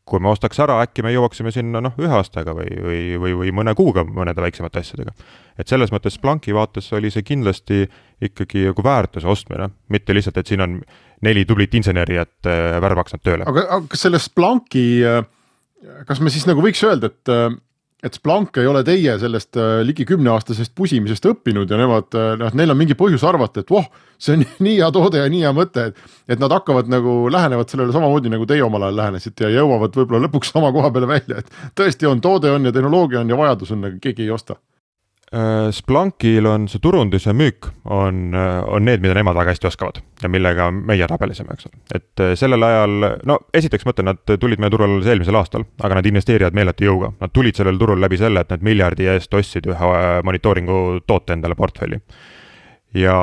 [0.09, 3.51] kui me ostaks ära, äkki me jõuaksime sinna noh, ühe aastaga või, või, või, või
[3.61, 5.13] mõne kuuga mõnede väiksemate asjadega.
[5.61, 7.83] et selles mõttes Splunki vaates oli see kindlasti
[8.25, 10.79] ikkagi nagu väärtuse ostmine, mitte lihtsalt, et siin on
[11.21, 13.45] neli tublit inseneri, et äh, värvaks nad tööle.
[13.45, 15.27] aga, aga kas selle Splunki äh
[16.07, 17.49] kas me siis nagu võiks öelda, et, äh,
[18.03, 22.55] et Splunk ei ole teie sellest äh, ligi kümneaastasest pusimisest õppinud ja nemad, äh, noh,
[22.57, 23.87] neil on mingi põhjus arvata, et voh,
[24.19, 27.71] see on nii hea toode ja nii hea mõte, et, et nad hakkavad nagu, lähenevad
[27.71, 31.43] sellele samamoodi nagu teie omal ajal lähenesite ja jõuavad võib-olla lõpuks sama koha peale välja,
[31.43, 34.59] et tõesti on, toode on ja tehnoloogia on ja vajadus on, aga keegi ei osta
[35.29, 39.67] Äh, Splunkil on see turundus ja müük on, äh, on need, mida nemad väga hästi
[39.69, 41.77] oskavad ja millega meie rabelesime, eks ole.
[41.93, 45.67] et äh, sellel ajal, no esiteks ma ütlen, nad tulid meie turule alles eelmisel aastal,
[45.85, 47.11] aga nad investeerivad meeletu jõuga.
[47.21, 49.93] Nad tulid sellele turule läbi selle, et nad miljardi eest ostsid ühe
[50.25, 52.01] monitooringu toote endale portfelli.
[52.97, 53.15] ja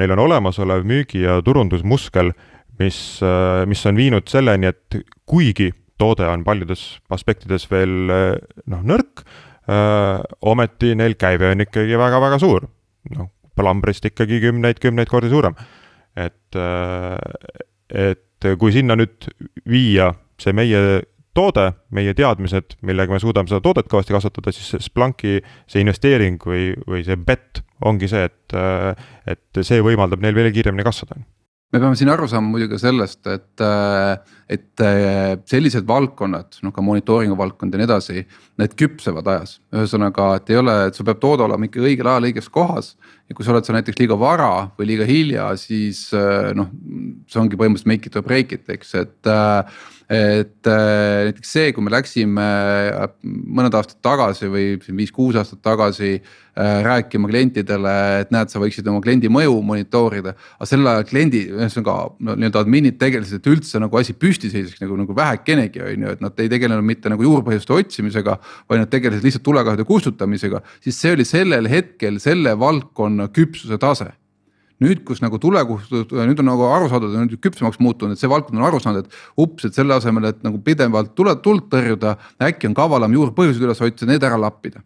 [0.00, 2.32] neil on olemasolev müügi- ja turundusmuskel,
[2.78, 3.20] mis,
[3.68, 9.28] mis on viinud selleni, et kuigi toode on paljudes aspektides veel noh, nõrk
[9.64, 12.68] ometi neil käive on ikkagi väga-väga suur.
[13.16, 15.54] noh, Plambrist ikkagi kümneid-kümneid kordi suurem.
[16.16, 16.56] et,
[17.88, 19.28] et kui sinna nüüd
[19.70, 21.02] viia see meie
[21.34, 26.68] toode, meie teadmised, millega me suudame seda toodet kõvasti kasvatada, siis Splunki see investeering või,
[26.86, 28.54] või see bet ongi see, et,
[29.26, 31.18] et see võimaldab neil veel kiiremini kasvada
[31.74, 33.62] me peame siin aru saama muidugi sellest, et,
[34.54, 34.82] et
[35.50, 38.22] sellised valdkonnad, noh ka monitooringu valdkond ja nii edasi,
[38.62, 39.56] need küpsevad ajas.
[39.74, 42.94] ühesõnaga, et ei ole, et sul peab toode olema ikka õigel ajal õiges kohas.
[43.28, 46.06] ja kui sa oled seal näiteks liiga vara või liiga hilja, siis
[46.54, 46.70] noh,
[47.26, 49.34] see ongi põhimõtteliselt make it or break it, eks, et
[50.10, 55.62] et äh, näiteks see, kui me läksime äh, mõned aastad tagasi või siin viis-kuus aastat
[55.64, 60.34] tagasi äh, rääkima klientidele, et näed, sa võiksid oma kliendi mõju monitoorida.
[60.58, 64.82] aga sel ajal kliendi, ühesõnaga no, nii-öelda adminid tegelesid, et üldse nagu asi püsti seisaks
[64.84, 68.36] nagu, nagu vähekenegi on ju, et nad ei tegelenud mitte nagu juurpõhjuste otsimisega.
[68.68, 74.12] vaid nad tegelesid lihtsalt tulekahjude kustutamisega, siis see oli sellel hetkel selle valdkonna küpsuse tase
[74.82, 78.58] nüüd, kus nagu tulekustutud, nüüd on nagu aru saadud, nüüd küpsemaks muutunud, et see valdkond
[78.58, 82.70] on aru saanud, et ups, et selle asemel, et nagu pidevalt tule, tuld tõrjuda, äkki
[82.70, 84.82] on kavalam juurpõhjused üles otsida, need ära lappida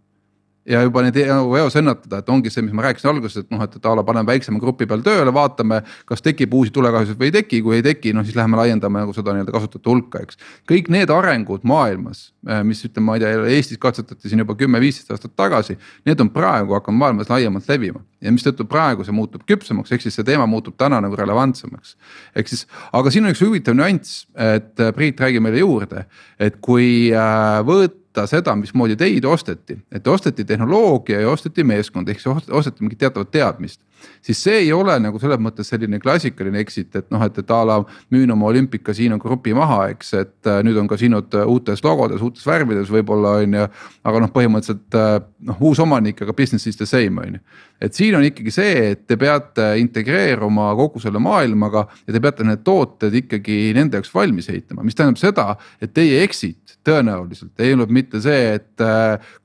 [0.69, 3.63] ja juba neid nagu eos ennetada, et ongi see, mis ma rääkisin alguses, et noh,
[3.65, 7.31] et, et a la paneme väiksema grupi peal tööle, vaatame, kas tekib uusi tulekahjusid või
[7.31, 10.41] ei teki, kui ei teki, noh siis läheme laiendame nagu seda nii-öelda kasutajate hulka, eks.
[10.69, 15.15] kõik need arengud maailmas, äh, mis ütleme, ma ei tea, Eestis katsetati siin juba kümme-viisteist
[15.15, 15.79] aastat tagasi,
[16.09, 20.19] need on praegu hakanud maailmas laiemalt levima ja mistõttu praegu see muutub küpsemaks, ehk siis
[20.19, 21.97] see teema muutub täna nagu relevantsemaks.
[22.37, 26.05] ehk siis, aga siin on üks huvitav nüanss, et äh, Priit räägib meile juurde,
[26.39, 32.09] et kui äh, võõt võtta seda, mismoodi teid osteti, et osteti tehnoloogia ja osteti meeskond,
[32.09, 33.81] ehk siis osteti mingit teatavat teadmist
[34.23, 37.61] siis see ei ole nagu selles mõttes selline klassikaline exit, et noh, et, et a
[37.67, 37.79] la
[38.15, 42.47] müün oma olümpikasiino grupi maha, eks, et äh, nüüd on kasiinod äh, uutes logodes, uutes
[42.47, 43.69] värvides võib-olla on ju.
[44.09, 45.15] aga noh, põhimõtteliselt äh,
[45.49, 47.45] noh, uus omanik, aga business is the same on ju.
[47.81, 52.47] et siin on ikkagi see, et te peate integreeruma kogu selle maailmaga ja te peate
[52.47, 57.77] need tooted ikkagi nende jaoks valmis ehitama, mis tähendab seda, et teie exit tõenäoliselt ei
[57.77, 58.87] olnud mitte see, et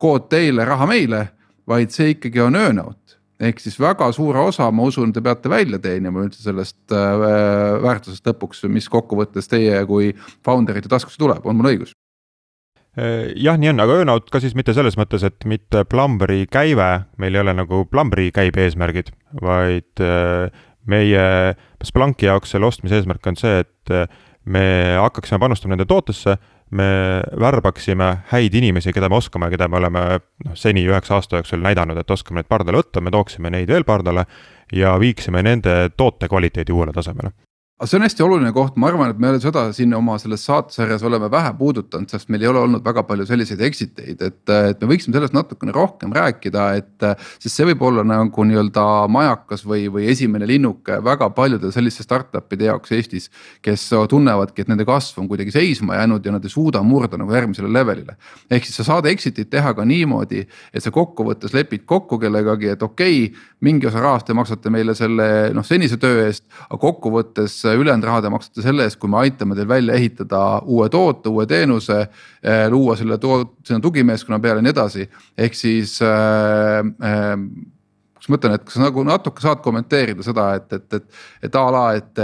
[0.01, 1.27] kood teile, raha meile
[1.69, 3.02] vaid see ikkagi on earn-out
[3.47, 7.25] ehk siis väga suure osa, ma usun, te peate välja teenima üldse sellest äh,
[7.83, 10.11] väärtusest lõpuks, mis kokkuvõttes teie kui
[10.45, 11.93] founder'ite taskusse tuleb, on mul õigus?
[12.99, 16.91] Äh, jah, nii on, aga earnout ka siis mitte selles mõttes, et mitte plumberi käive,
[17.21, 20.49] meil ei ole nagu plumberi käibe eesmärgid, vaid äh,
[20.89, 21.25] meie
[21.83, 23.93] Splunki jaoks selle ostmise eesmärk on see, et
[24.43, 24.63] me
[24.99, 26.35] hakkaksime panustama nende tootesse
[26.73, 26.89] me
[27.39, 30.03] värbaksime häid inimesi, keda me oskame, keda me oleme
[30.45, 33.85] noh, seni üheksa aasta jooksul näidanud, et oskame neid pardale võtta, me tooksime neid veel
[33.87, 34.25] pardale
[34.73, 37.33] ja viiksime nende toote kvaliteedi uuele tasemele
[37.79, 41.01] aga see on hästi oluline koht, ma arvan, et me seda siin oma selles saatesarjas
[41.03, 44.83] oleme vähe puudutanud, sest meil ei ole olnud väga palju selliseid exit eid, et, et
[44.83, 47.07] me võiksime sellest natukene rohkem rääkida, et.
[47.41, 52.69] sest see võib olla nagu nii-öelda majakas või, või esimene linnuke väga paljude selliste startup'ide
[52.69, 53.27] jaoks Eestis.
[53.65, 57.33] kes tunnevadki, et nende kasv on kuidagi seisma jäänud ja nad ei suuda murda nagu
[57.33, 58.15] järgmisele levelile.
[58.51, 62.83] ehk siis sa saad exit'it teha ka niimoodi, et sa kokkuvõttes lepid kokku kellegagi, et
[62.83, 67.62] okei okay,, mingi osa rahast te maksate meile selle noh senise töö eest, aga kokkuvõttes
[67.71, 71.45] ülejäänud raha te maksate selle eest, kui me aitame teil välja ehitada uue toote, uue
[71.49, 71.99] teenuse.
[72.43, 75.07] Eh, luua selle to-, sinna tugimeeskonna peale ja nii edasi,
[75.39, 77.31] ehk siis äh, äh,
[78.17, 81.63] kas ma mõtlen, et kas nagu natuke saad kommenteerida seda, et, et, et, et a
[81.75, 82.21] la, et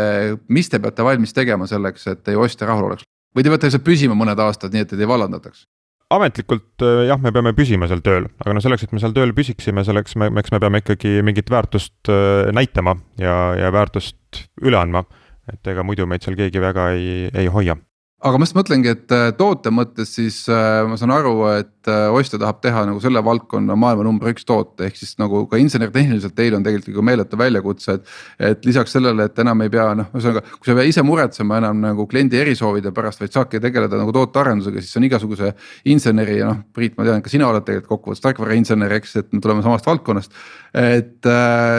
[0.48, 3.84] mis te peate valmis tegema selleks, et teie ostja rahul oleks või te peate lihtsalt
[3.86, 5.68] püsima mõned aastad, nii et teid ei vallandataks?
[6.10, 9.84] ametlikult jah, me peame püsima seal tööl, aga no selleks, et me seal tööl püsiksime,
[9.86, 12.10] selleks me, eks me peame ikkagi mingit väärtust
[12.56, 15.04] näitama ja, ja väärtust üle andma
[15.54, 17.78] et ega muidu meid seal keegi väga ei, ei hoia
[18.20, 22.08] aga ma just mõtlengi, et äh, toote mõttes siis äh, ma saan aru, et äh,
[22.12, 26.36] ostja tahab teha nagu selle valdkonna maailma number üks toote, ehk siis nagu ka insener-tehniliselt
[26.36, 28.16] teil on tegelikult nagu meeletu väljakutse, et.
[28.50, 31.62] et lisaks sellele, et enam ei pea noh, ühesõnaga, kui sa ei pea ise muretsema
[31.62, 35.54] enam nagu kliendi erisoovide pärast, vaid saadki tegeleda nagu tootearendusega, siis on igasuguse
[35.94, 39.40] inseneri ja noh, Priit, ma tean, ka sina oled tegelikult kokkuvõttes tarkvarainsener, eks, et me
[39.44, 40.36] tuleme samast valdkonnast.
[40.76, 41.32] et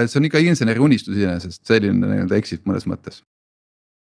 [0.09, 3.21] see on ikka inseneri unistus iseenesest, selline nii-öelda exit mõnes mõttes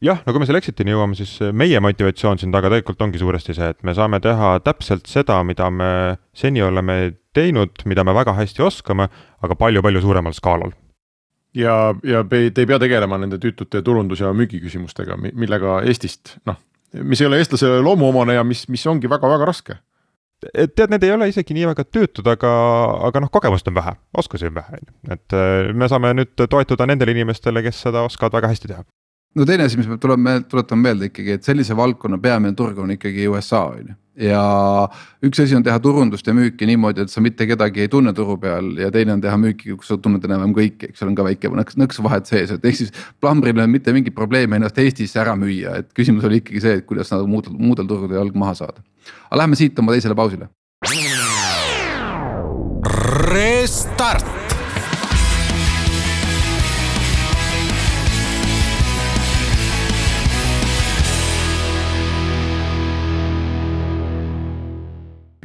[0.03, 3.55] jah, no kui me selle exit'ini jõuame, siis meie motivatsioon siin taga tegelikult ongi suuresti
[3.57, 5.89] see, et me saame teha täpselt seda, mida me
[6.35, 9.07] seni oleme teinud, mida me väga hästi oskame,
[9.43, 10.75] aga palju-palju suuremal skaalal.
[11.55, 16.59] ja, ja te ei pea tegelema nende tüütute turundus- ja müügiküsimustega, millega Eestist noh,
[17.03, 19.77] mis ei ole eestlasele loomuomane ja mis, mis ongi väga-väga raske
[20.53, 22.51] et tead, need ei ole isegi nii väga töötud, aga,
[23.07, 24.93] aga noh, kogemust on vähe, oskusi on vähe, on ju.
[25.15, 28.83] et äh, me saame nüüd toetuda nendele inimestele, kes seda oskavad väga hästi teha
[29.35, 32.95] no teine asi, mis peab tulema, tuletama meelde ikkagi, et sellise valdkonna peamine turg on
[32.95, 33.95] ikkagi USA on ju.
[34.29, 34.41] ja
[35.27, 38.37] üks asi on teha turundust ja müüki niimoodi, et sa mitte kedagi ei tunne turu
[38.39, 41.25] peal ja teine on teha müüki, kus sa tunned enam-vähem kõiki, eks seal on ka
[41.27, 42.93] väike nõks, nõks vahet sees, et ehk siis.
[43.19, 46.79] plambril ei ole mitte mingit probleemi ennast Eestisse ära müüa, et küsimus oli ikkagi see,
[46.79, 48.85] et kuidas nad muudel, muudel turgudel jalg maha saada.
[49.27, 50.47] aga lähme siit oma teisele pausile.
[53.35, 54.34] Restart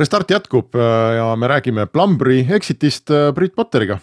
[0.00, 3.98] Restart jätkub äh, ja me räägime Plumbri exit'ist äh, Priit Potteriga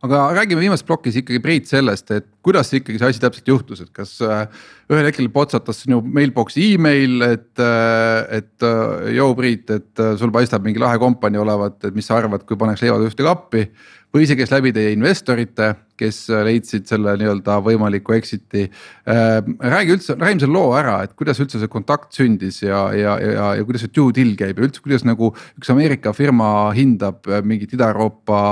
[0.00, 3.90] aga räägime viimases plokis ikkagi Priit sellest, et kuidas ikkagi see asi täpselt juhtus, et
[3.94, 4.46] kas äh,
[4.90, 7.62] ühel hetkel potsatas sinu mailbox'i email, et,
[8.32, 8.66] et
[9.12, 12.80] joo Priit, et sul paistab mingi lahe kompanii olevat, et mis sa arvad, kui paneks
[12.82, 13.66] leivad ühte kappi.
[14.14, 15.68] Või käis läbi teie investorite,
[16.00, 18.64] kes leidsid selle nii-öelda võimaliku exit'i.
[19.06, 23.52] räägi üldse, räägime selle loo ära, et kuidas üldse see kontakt sündis ja, ja, ja,
[23.60, 27.74] ja kuidas see due deal käib ja üldse, kuidas nagu üks Ameerika firma hindab mingit
[27.76, 28.42] Ida-Euroopa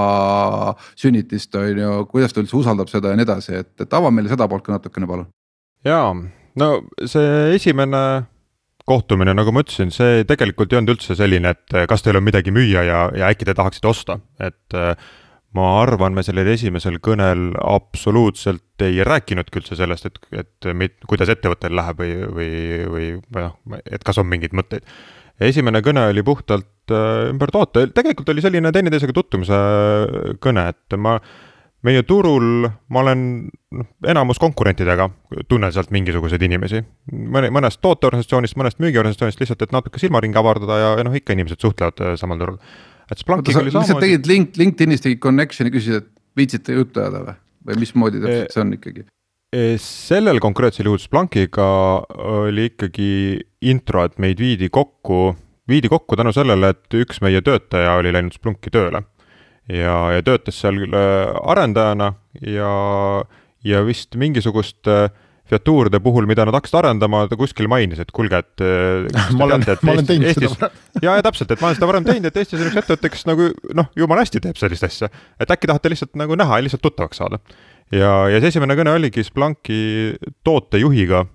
[0.94, 4.30] sünnitist on ju, kuidas ta üldse usaldab seda ja nii edasi, et, et ava meile
[4.30, 5.30] seda poolt ka natukene, palun.
[5.86, 6.12] jaa,
[6.62, 6.72] no
[7.04, 8.02] see esimene
[8.88, 12.54] kohtumine, nagu ma ütlesin, see tegelikult ei olnud üldse selline, et kas teil on midagi
[12.54, 14.94] müüa ja, ja äkki te tahaksite osta, et äh,
[15.56, 21.32] ma arvan, me sellel esimesel kõnel absoluutselt ei rääkinudki üldse sellest, et, et mit, kuidas
[21.32, 22.50] ettevõttel läheb või, või,
[22.92, 23.08] või
[23.38, 24.84] noh, et kas on mingeid mõtteid.
[25.40, 29.60] esimene kõne oli puhtalt äh, ümber toote, tegelikult oli selline teineteisega tutvumise
[30.44, 31.16] kõne, et ma
[31.86, 35.08] meie turul ma olen noh, enamus konkurentidega,
[35.48, 36.82] tunnen sealt mingisuguseid inimesi.
[37.12, 41.62] mõne, mõnest tooteorganisatsioonist, mõnest müügiorganisatsioonist lihtsalt, et natuke silmaringi avardada ja, ja noh, ikka inimesed
[41.62, 42.60] suhtlevad äh, samal turul
[43.10, 44.04] et Splankiga oli samamoodi.
[44.06, 48.64] tegid link, LinkedInis tegid connection'i, küsisid, et viitsite juttu ajada või, või mismoodi täpselt see
[48.64, 49.06] on ikkagi?
[49.80, 51.68] sellel konkreetsel juhul Splankiga
[52.20, 53.10] oli ikkagi
[53.64, 55.32] intro, et meid viidi kokku,
[55.68, 59.02] viidi kokku tänu sellele, et üks meie töötaja oli läinud Splunki tööle.
[59.68, 62.12] ja, ja töötas seal äh, arendajana
[62.44, 62.74] ja,
[63.64, 65.08] ja vist mingisugust äh,
[65.48, 68.64] featuuride puhul, mida nad hakkasid arendama, ta kuskil mainis, et kuulge, et
[69.38, 70.84] ma olen, ma olen teinud Eestis, seda varem.
[71.00, 73.26] ja, ja täpselt, et ma olen seda varem teinud, et Eestis on üks ettevõte, kes
[73.28, 75.10] nagu noh, jumala hästi teeb sellist asja.
[75.40, 77.40] et äkki tahate lihtsalt nagu näha ja lihtsalt tuttavaks saada.
[77.94, 79.82] ja, ja see esimene kõne oligi Splunki
[80.46, 81.26] tootejuhiga.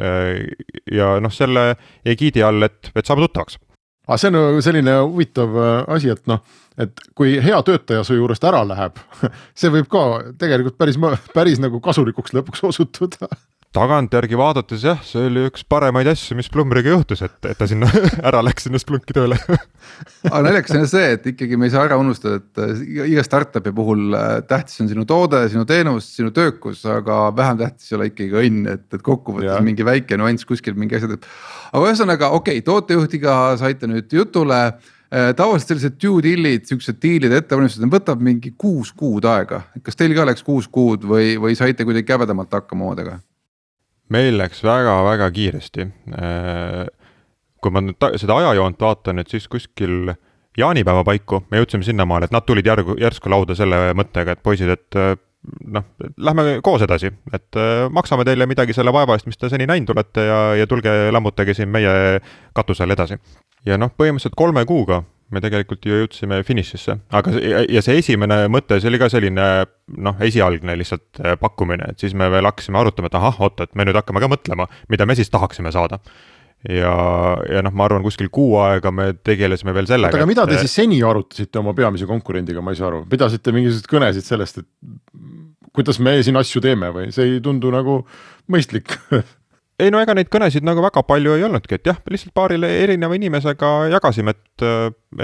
[0.00, 0.46] Äh,
[0.90, 1.74] ja noh, selle
[2.06, 3.58] egiidi all, et, et saame tuttavaks.
[4.08, 6.42] aga see on nagu selline huvitav äh, asi, et noh
[6.80, 8.98] et kui hea töötaja su juurest ära läheb,
[9.58, 10.04] see võib ka
[10.40, 10.98] tegelikult päris,
[11.34, 13.28] päris nagu kasulikuks lõpuks osutuda
[13.70, 17.86] tagantjärgi vaadates jah, see oli üks paremaid asju, mis Plumbriga juhtus, et, et ta sinna
[18.28, 19.38] ära läks sinna Splunki tööle
[20.26, 23.72] aga naljakas on see, et ikkagi me ei saa ära unustada, et äh, iga startup'i
[23.76, 28.10] puhul äh, tähtis on sinu toode, sinu teenus, sinu töökus, aga vähem tähtis ei ole
[28.10, 31.30] ikkagi õnn, et, et kokkuvõttes mingi väike nüanss kuskil mingi asjad, et.
[31.70, 37.38] aga ühesõnaga okei okay,, tootejuhtiga saite nüüd jutule äh, tavaliselt sellised due deal'id, siuksed diilide
[37.44, 39.62] ettevalmistused, võtab mingi kuus kuud aega.
[39.78, 43.20] kas teil ka läks kuus kuud või, või saite kuidagi käbedamalt hakkama omadega?
[44.12, 45.86] Meil läks väga-väga kiiresti.
[46.18, 46.84] Äh,
[47.60, 50.14] kui ma nüüd seda ajajoont vaatan, et siis kuskil
[50.58, 54.72] jaanipäeva paiku me jõudsime sinnamaale, et nad tulid järgu, järsku lauda selle mõttega, et poisid,
[54.72, 55.12] et äh,
[55.76, 59.68] noh, lähme koos edasi, et äh, maksame teile midagi selle vaeva eest, mis te seni
[59.70, 62.20] näinud olete ja, ja tulge lammutage siin meie
[62.56, 63.20] katuse all edasi.
[63.66, 67.34] ja noh, põhimõtteliselt kolme kuuga me tegelikult ju jõudsime finišisse, aga
[67.70, 69.46] ja see esimene mõte, see oli ka selline
[70.00, 73.72] noh, esialgne lihtsalt äh, pakkumine, et siis me veel hakkasime arutama, et ahah, oot, et
[73.78, 76.00] me nüüd hakkame ka mõtlema, mida me siis tahaksime saada.
[76.68, 76.92] Ja,
[77.48, 80.18] ja noh, ma arvan, kuskil kuu aega me tegelesime veel sellega.
[80.18, 83.88] aga mida te siis seni arutasite oma peamise konkurendiga, ma ei saa aru, pidasite mingisuguseid
[83.88, 84.68] kõnesid sellest, et
[85.72, 87.08] kuidas me siin asju teeme või?
[87.14, 88.02] See ei tundu nagu
[88.52, 88.92] mõistlik
[89.80, 93.16] ei no ega neid kõnesid nagu väga palju ei olnudki, et jah, lihtsalt paarile erineva
[93.16, 94.64] inimesega jagasime, et,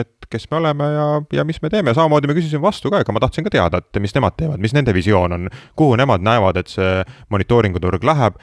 [0.02, 1.06] et kes me oleme ja,
[1.38, 4.00] ja mis me teeme, samamoodi me küsisime vastu ka, ega ma tahtsin ka teada, et
[4.02, 6.90] mis nemad teevad, mis nende visioon on, kuhu nemad näevad, et see
[7.32, 8.40] monitooringu turg läheb,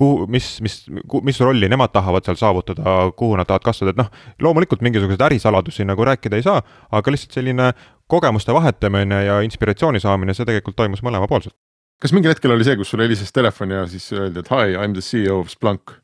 [0.00, 0.82] kuhu, mis, mis,
[1.30, 5.86] mis rolli nemad tahavad seal saavutada, kuhu nad tahavad kasvada, et noh, loomulikult mingisuguseid ärisaladusi
[5.88, 7.72] nagu rääkida ei saa, aga lihtsalt selline
[8.10, 11.54] kogemuste vahetamine ja inspiratsiooni saamine, see tegelikult toimus mõlemapoolselt
[12.00, 14.86] kas mingil hetkel oli see, kus sulle helises telefon ja siis öeldi, et hi, I
[14.86, 15.96] m the CEO of Splunk?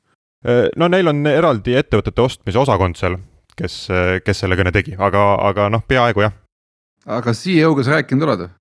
[0.47, 3.19] Äh, no neil on eraldi ettevõtete ostmise osakond seal,
[3.57, 3.87] kes,
[4.25, 6.37] kes selle kõne tegi, aga, aga noh, peaaegu jah.
[7.07, 8.53] aga CEO-ga sa rääkinud oled või?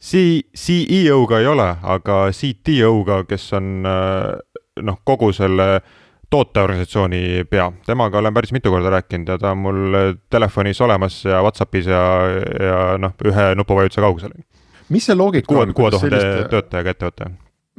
[0.00, 5.80] C-, CEO-ga ei ole, aga CTO-ga, kes on äh, noh, kogu selle
[6.30, 9.96] tooteorganisatsiooni pea, temaga olen päris mitu korda rääkinud ja ta on mul
[10.30, 12.02] telefonis olemas ja Whatsappis ja,
[12.62, 14.36] ja noh, ühe nupuvajutuse kaugusel
[14.90, 15.76] mis see loogika on?
[15.76, 17.30] kuue tuhande töötajaga ettevõte.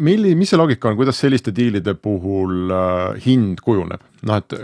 [0.02, 4.04] milli-, mis see loogika on, kuidas selliste diilide puhul äh, hind kujuneb?
[4.28, 4.56] noh, et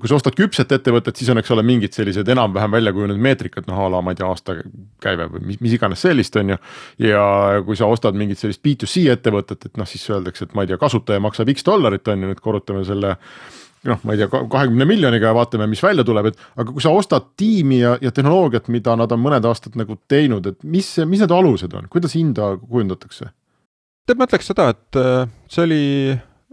[0.00, 3.66] kui sa ostad küpset ettevõtet, siis on, eks ole, mingid sellised enam-vähem välja kujunenud meetrikad,
[3.68, 6.60] noh a la ma ei tea, aastakäive või mis, mis iganes sellist, on ju.
[7.08, 7.24] ja
[7.66, 10.80] kui sa ostad mingit sellist B2C ettevõtet, et noh, siis öeldakse, et ma ei tea,
[10.80, 13.18] kasutaja maksab X dollarit, on ju, nüüd korrutame selle
[13.88, 16.92] noh, ma ei tea, kahekümne miljoniga ja vaatame, mis välja tuleb, et aga kui sa
[16.94, 21.22] ostad tiimi ja, ja tehnoloogiat, mida nad on mõned aastad nagu teinud, et mis, mis
[21.22, 23.32] need alused on, kuidas hinda kujundatakse?
[24.06, 25.82] tead, ma ütleks seda, et äh, see oli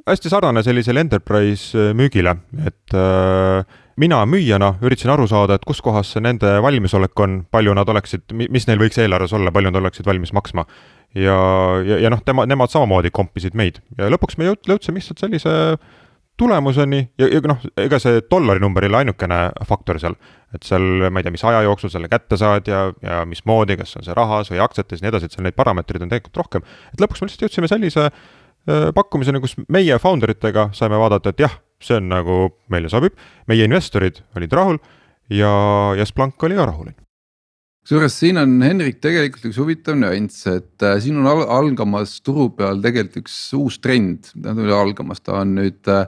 [0.09, 3.63] hästi sarnane sellisele enterprise äh, müügile, et äh,
[3.99, 8.29] mina müüjana üritasin aru saada, et kus kohas see nende valmisolek on, palju nad oleksid,
[8.37, 10.65] mis neil võiks eelarves olla, palju nad oleksid valmis maksma.
[11.17, 11.37] ja,
[11.85, 15.53] ja, ja noh, tema, nemad samamoodi kompisid meid ja lõpuks me jõud-, jõudsime lihtsalt sellise
[16.39, 20.15] tulemuseni ja, ja noh, ega see dollari number ei ole ainukene faktor seal.
[20.55, 23.97] et seal ma ei tea, mis aja jooksul selle kätte saad ja, ja mismoodi, kas
[23.99, 26.69] on see rahas või aktsiates ja nii edasi, et seal neid parameetreid on tegelikult rohkem.
[26.93, 31.45] et lõpuks me lihtsalt jõudsime sellise äh, pakkumiseni, kus meie founder itega saime vaadata, et
[31.45, 32.39] jah, see on nagu
[32.71, 33.19] meile sobib,
[33.51, 34.81] meie investorid olid rahul
[35.29, 35.53] ja,
[35.99, 37.08] ja Splunk oli ka rahuline
[37.89, 42.51] kusjuures siin on Henrik tegelikult üks huvitav nüanss, et äh, siin on al algamas turu
[42.53, 46.05] peal tegelikult üks uus trend, tähendab algamas, ta on nüüd äh,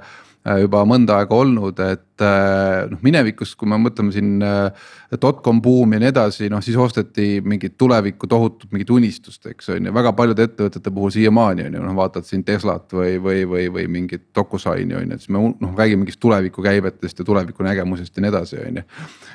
[0.61, 4.89] juba mõnda aega olnud, et äh, noh, minevikus, kui me mõtleme siin äh,
[5.21, 9.89] dotcom buum ja nii edasi, noh siis osteti mingit tulevikku tohutut mingit unistust, eks on
[9.89, 13.67] ju, väga paljude ettevõtete puhul siiamaani on ju, noh vaatad siin Teslat või, või, või,
[13.73, 18.17] või mingit DocuSigni on ju, et siis me noh räägime mingist tulevikukäibetest ja tuleviku nägemusest
[18.17, 18.87] ja nii edasi, on ju.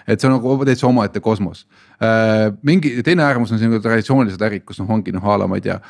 [0.07, 1.67] et see on nagu täitsa omaette kosmos
[2.01, 2.53] äh,.
[2.63, 5.69] mingi teine äärmus on siin traditsioonilised ärid, kus noh, ongi noh a la ma ei
[5.69, 5.81] tea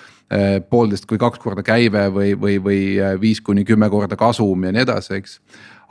[0.70, 2.80] poolteist kui kaks korda käive või, või, või
[3.22, 5.38] viis kuni kümme korda kasum ja nii edasi, eks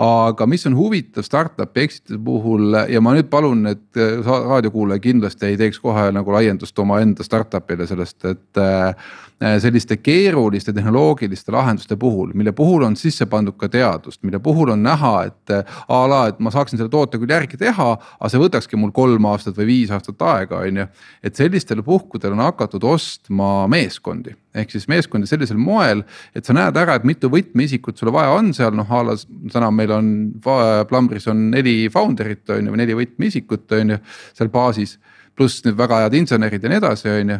[0.02, 5.52] aga mis on huvitav startup'i exit'ide puhul ja ma nüüd palun, et äh, raadiokuulaja kindlasti
[5.52, 8.94] ei teeks kohe nagu laiendust omaenda startup'ile sellest, et äh,
[9.44, 14.70] Äh, selliste keeruliste tehnoloogiliste lahenduste puhul, mille puhul on sisse pandud ka teadust, mille puhul
[14.72, 18.40] on näha, et a la, et ma saaksin selle toote küll järgi teha, aga see
[18.40, 20.88] võtakski mul kolm aastat või viis aastat aega, on ju.
[21.20, 26.04] et sellistel puhkudel on hakatud ostma meeskondi ehk siis meeskondi sellisel moel,
[26.36, 29.18] et sa näed ära, et mitu võtmeisikut sul vaja on seal noh, a la
[29.52, 30.14] täna meil on
[30.90, 34.00] Plumbris on neli founder'it on ju või neli võtmeisikut on ju
[34.38, 34.98] seal baasis.
[35.36, 37.40] Pluss nüüd väga head insenerid ja nii edasi, on ju.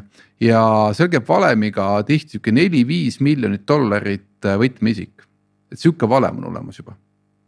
[0.50, 0.62] ja
[0.98, 5.24] seal käib valemiga tihti sihuke neli-viis miljonit dollarit äh, võtmeisik,
[5.72, 6.98] et sihuke valem on olemas juba.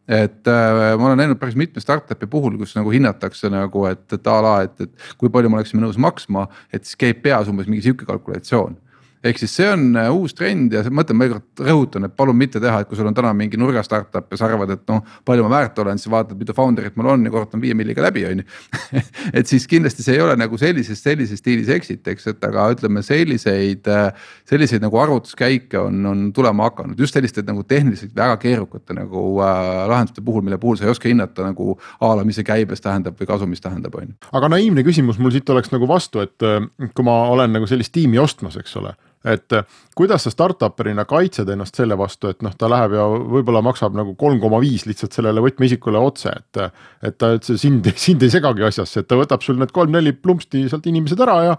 [0.07, 4.32] Et äh, ma olen näinud päris mitme startup'i puhul, kus nagu hinnatakse nagu, et, et
[4.32, 7.68] a la, et, et kui palju me oleksime nõus maksma, et siis käib peas umbes
[7.68, 8.80] mingi sihuke kalkulatsioon
[9.26, 12.61] ehk siis see on äh, uus trend ja ma ütlen kord rõhutan, et palun mitte
[12.61, 15.45] teha, et kui sul on täna mingi nurga startup ja sa arvad, et noh, palju
[15.45, 18.43] ma väärt olen, siis vaatad, mitu founder'it mul on ja korrutan viie milliga läbi, on
[18.43, 18.47] ju.
[19.38, 23.01] et siis kindlasti see ei ole nagu sellises, sellises stiilis exit, eks, et aga ütleme
[23.05, 28.95] selliseid, äh, selliseid nagu arvutuskäike on, on tulema hakanud just selliste nagu tehniliselt väga keerukate
[28.97, 32.47] nagu äh, lahenduste puhul, mille puhul sa ei oska hinnata nagu a la, mis see
[32.47, 34.15] käibes tähendab või kasumis tähendab, on ju.
[34.38, 36.61] aga naiivne küsimus mul siit oleks nagu vastu, et äh,
[36.93, 38.93] kui ma olen nagu sellist tiimi ostmas, eks ole
[39.28, 39.65] et äh,
[39.97, 44.15] kuidas sa startup'erina kaitsed ennast selle vastu, et noh, ta läheb ja võib-olla maksab nagu
[44.19, 46.61] kolm koma viis lihtsalt sellele võtmeisikule otse, et.
[47.07, 50.67] et ta üldse sind, sind ei segagi asjasse, et ta võtab sul need kolm-neli plumpsti
[50.71, 51.55] sealt inimesed ära ja,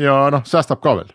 [0.00, 1.12] ja noh, säästab ka veel.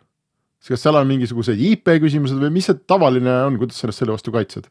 [0.69, 4.15] kas seal on mingisugused IP küsimused või mis see tavaline on, kuidas sa ennast selle
[4.15, 4.69] vastu kaitsed?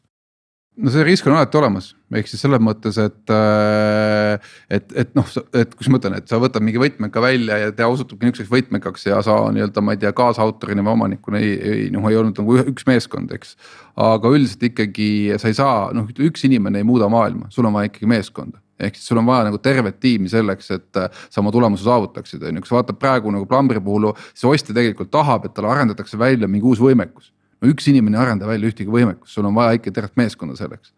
[0.78, 5.26] No see risk on alati olemas, ehk siis selles mõttes, et, äh, et, et noh,
[5.58, 9.08] et kus ma ütlen, et sa võtad mingi võtmeka välja ja ta osutubki niisuguseks võtmekaks
[9.08, 12.60] ja sa nii-öelda, ma ei tea, kaasautorina või omanikuna ei, ei noh, ei olnud nagu
[12.62, 13.56] üks meeskond, eks.
[13.98, 15.10] aga üldiselt ikkagi
[15.40, 18.62] sa ei saa, noh, üks inimene ei muuda maailma, sul on vaja ikkagi meeskonda.
[18.78, 22.44] Ehk siis sul on vaja nagu tervet tiimi selleks, et äh, sa oma tulemuse saavutaksid,
[22.46, 25.72] on ju, kui sa vaatad praegu nagu Plumberi puhul, siis ostja tegelikult tahab, et talle
[25.72, 29.56] arendatakse välja mingi uus võimekus no üks inimene ei arenda välja ühtegi võimekust, sul on
[29.56, 30.94] vaja ikka tervet meeskonda selleks.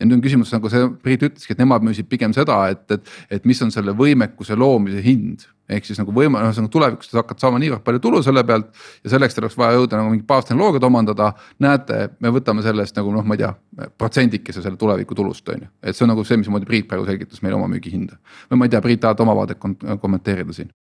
[0.00, 3.10] ja nüüd on küsimus nagu see Priit ütleski, et nemad müüsid pigem seda, et, et,
[3.38, 5.46] et mis on selle võimekuse loomise hind.
[5.72, 8.74] ehk siis nagu võime, ühesõnaga tulevikus te hakkate saama niivõrd palju tulu selle pealt
[9.04, 11.32] ja selleks teil oleks vaja jõuda nagu mingit baastehnoloogiat omandada.
[11.62, 13.54] näete, me võtame sellest nagu noh, ma ei tea,
[13.98, 17.42] protsendikese selle tuleviku tulust on ju, et see on nagu see, mismoodi Priit praegu selgitas
[17.42, 18.18] meile oma müügihinda.
[18.50, 19.62] või ma ei tea, Priit tahad oma vaadet
[20.00, 20.74] kommenteerida siin?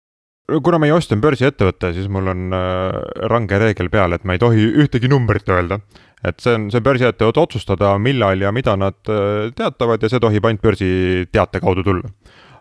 [0.63, 2.99] Kuna meie ostja on börsiettevõte, siis mul on äh,
[3.31, 5.79] range reegel peal, et ma ei tohi ühtegi numbrit öelda.
[6.23, 10.19] et see on, see on börsiettevõtte otsustada, millal ja mida nad äh, teatavad ja see
[10.19, 12.09] tohib ainult börsiteate kaudu tulla.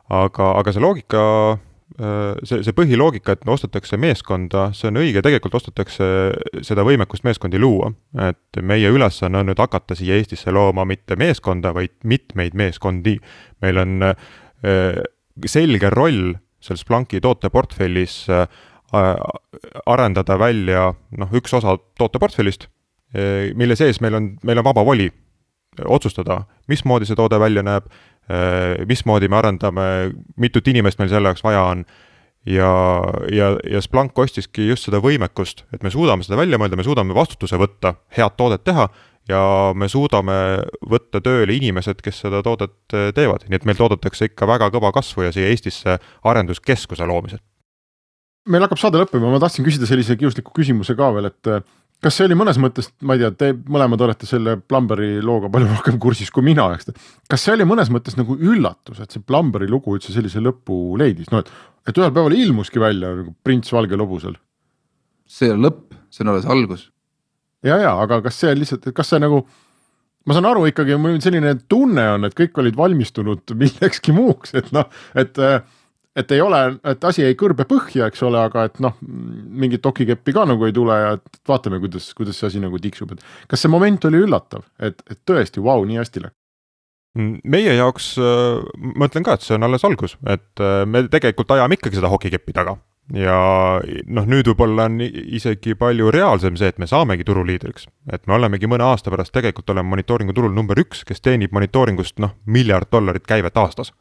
[0.08, 1.22] aga, aga see loogika,
[1.98, 6.10] äh, see, see põhiloogika, et ostetakse meeskonda, see on õige, tegelikult ostetakse
[6.62, 7.92] seda võimekust meeskondi luua.
[8.28, 13.18] et meie ülesanne on nüüd hakata siia Eestisse looma mitte meeskonda, vaid mitmeid meeskondi.
[13.62, 14.12] meil on
[15.46, 18.48] selge roll selles Splunki tooteportfellis äh,
[19.86, 22.68] arendada välja noh, üks osa tooteportfellist,
[23.14, 25.10] äh, mille sees meil on, meil on vaba voli
[25.84, 27.86] otsustada, mismoodi see toode välja näeb,
[28.30, 29.88] äh, mismoodi me arendame,
[30.36, 31.86] mitut inimest meil selle jaoks vaja on.
[32.48, 32.70] Ja,
[33.34, 37.12] ja, ja Splunk ostiski just seda võimekust, et me suudame seda välja mõelda, me suudame
[37.12, 38.86] vastutuse võtta, head toodet teha
[39.28, 39.40] ja
[39.76, 40.38] me suudame
[40.88, 44.92] võtta tööle inimesed, kes seda toodet äh, teevad, nii et meil toodetakse ikka väga kõva
[44.96, 45.98] kasvu ja siia Eestisse
[46.28, 47.42] arenduskeskuse loomisel.
[48.48, 51.62] meil hakkab saade lõppema, ma tahtsin küsida sellise kiusliku küsimuse ka veel, et äh,
[52.04, 55.70] kas see oli mõnes mõttes, ma ei tea, te mõlemad olete selle Plumberi looga palju
[55.74, 56.92] rohkem kursis kui mina, eks.
[57.28, 61.28] kas see oli mõnes mõttes nagu üllatus, et see Plumberi lugu üldse sellise lõpu leidis,
[61.34, 61.50] no et,
[61.88, 64.38] et ühel päeval ilmuski välja nagu prints valgel hobusel?
[65.28, 66.86] see ei ole lõpp, see on alles algus
[67.66, 69.42] ja, ja aga kas see lihtsalt, kas see nagu
[70.28, 74.72] ma saan aru ikkagi, mul selline tunne on, et kõik olid valmistunud millekski muuks, et
[74.76, 74.88] noh,
[75.18, 75.44] et
[76.18, 76.58] et ei ole,
[76.90, 80.74] et asi ei kõrbe põhja, eks ole, aga et noh, mingit okikeppi ka nagu ei
[80.74, 84.24] tule ja et vaatame, kuidas, kuidas see asi nagu tiksub, et kas see moment oli
[84.24, 86.34] üllatav, et, et tõesti, vau, nii hästi läks?
[87.18, 88.58] meie jaoks äh,
[88.94, 92.10] ma ütlen ka, et see on alles algus, et äh, me tegelikult ajame ikkagi seda
[92.12, 92.76] hokikeppi taga
[93.16, 93.38] ja
[94.06, 97.88] noh, nüüd võib-olla on isegi palju reaalsem see, et me saamegi turuliidriks.
[98.12, 102.18] et me olemegi mõne aasta pärast tegelikult oleme monitooringu turul number üks, kes teenib monitooringust
[102.18, 103.94] noh, miljard dollarit käivet aastas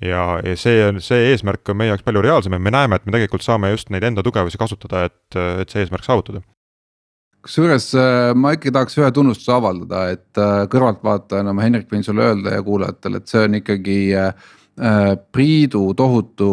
[0.00, 3.06] ja, ja see on, see eesmärk on meie jaoks palju reaalsem ja me näeme, et
[3.06, 6.42] me tegelikult saame just neid enda tugevusi kasutada, et, et see eesmärk saavutada.
[7.44, 12.26] kusjuures äh, ma ikkagi tahaks ühe tunnustuse avaldada, et äh, kõrvaltvaatajana ma Henrik võin sulle
[12.32, 14.48] öelda ja kuulajatele, et see on ikkagi äh,
[15.30, 16.50] Priidu tohutu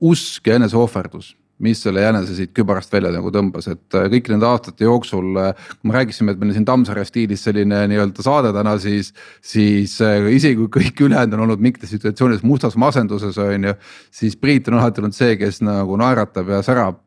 [0.00, 4.46] usk ja eneseohverdus mis selle jänese siit kübarast välja nagu tõmbas, et äh, kõik nende
[4.48, 8.50] aastate jooksul, äh, kui me rääkisime, et meil on siin Tammsaare stiilis selline nii-öelda saade
[8.56, 9.12] täna, siis.
[9.44, 13.74] siis äh, isegi kui kõik ülejäänud on olnud mingites situatsioonides mustas masenduses on ju.
[14.10, 17.00] siis Priit on alati olnud see, kes nagu naeratab ja särab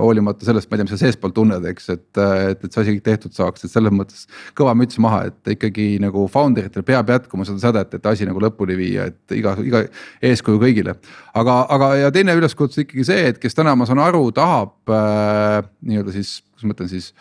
[0.00, 2.96] hoolimata sellest, ma ei tea, mis sa seespool tunned, eks, et, et, et see asi
[2.96, 4.26] kõik tehtud saaks, et selles mõttes.
[4.58, 8.42] kõva müts maha, et ikkagi nagu founder itel peab jätkuma seda sädet, et asi nagu
[8.42, 9.84] lõpuni viia, et iga, iga
[10.22, 10.98] eeskuju kõigile.
[11.34, 15.62] aga, aga ja teine üleskutse ikkagi see, et kes täna ma saan aru, tahab äh,
[15.84, 17.12] nii-öelda siis, kuidas ma ütlen siis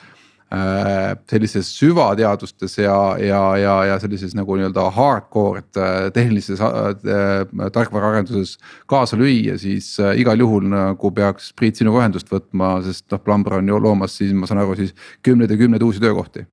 [0.53, 1.15] äh,.
[1.29, 8.57] sellises süvateadustes ja, ja, ja, ja sellises nagu nii-öelda hardcore'd äh, tehnilises äh, tarkvaraarenduses
[8.89, 13.59] kaasa lüüa, siis äh, igal juhul nagu peaks Priit sinuga ühendust võtma, sest noh, Plumbr
[13.61, 14.93] on ju loomas siis ma saan aru, siis
[15.25, 16.45] kümneid ja kümneid uusi töökohti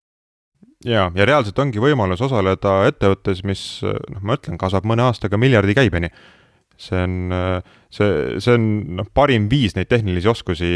[0.87, 5.77] ja, ja reaalselt ongi võimalus osaleda ettevõttes, mis noh, ma ütlen, kasvab mõne aastaga miljardi
[5.77, 6.15] käibeni
[6.81, 7.17] see on,
[7.95, 8.69] see, see on
[9.01, 10.71] noh, parim viis neid tehnilisi oskusi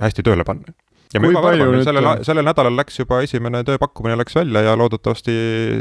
[0.00, 0.74] hästi tööle panna.
[1.12, 5.36] ja me juba arvame, sellel, sellel nädalal läks juba esimene tööpakkumine läks välja ja loodetavasti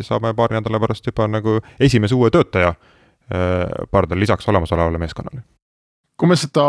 [0.07, 5.45] saame paari nädala pärast juba nagu esimese uue töötaja äh, pardal lisaks olemasolevale meeskonnale
[6.21, 6.63] kui me seda,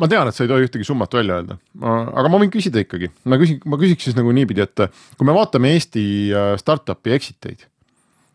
[0.00, 3.10] ma tean, et sa ei tohi ühtegi summat välja öelda, aga ma võin küsida ikkagi,
[3.28, 4.86] ma küsin, ma küsiks siis nagu niipidi, et
[5.20, 7.66] kui me vaatame Eesti äh, startup'i exit eid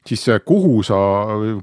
[0.07, 0.97] siis kuhu sa,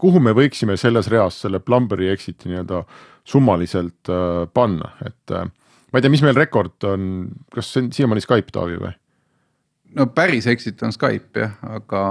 [0.01, 2.83] kuhu me võiksime selles reas selle Plumberi exit'i nii-öelda
[3.29, 7.93] summaliselt äh, panna, et äh, ma ei tea, mis meil rekord on, kas see on
[7.95, 8.95] siiamaani Skype, Taavi või?
[9.99, 12.03] no päris exit on Skype jah, aga.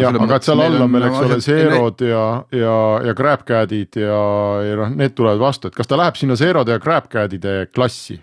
[0.00, 2.24] jah, aga et seal all on meil, eks ole, Zerod ja,
[2.56, 2.74] ja,
[3.06, 4.22] ja GrabCAD-id ja,
[4.66, 8.18] ja noh, need tulevad vastu, et kas ta läheb sinna Zerode ja GrabCAD-ide klassi,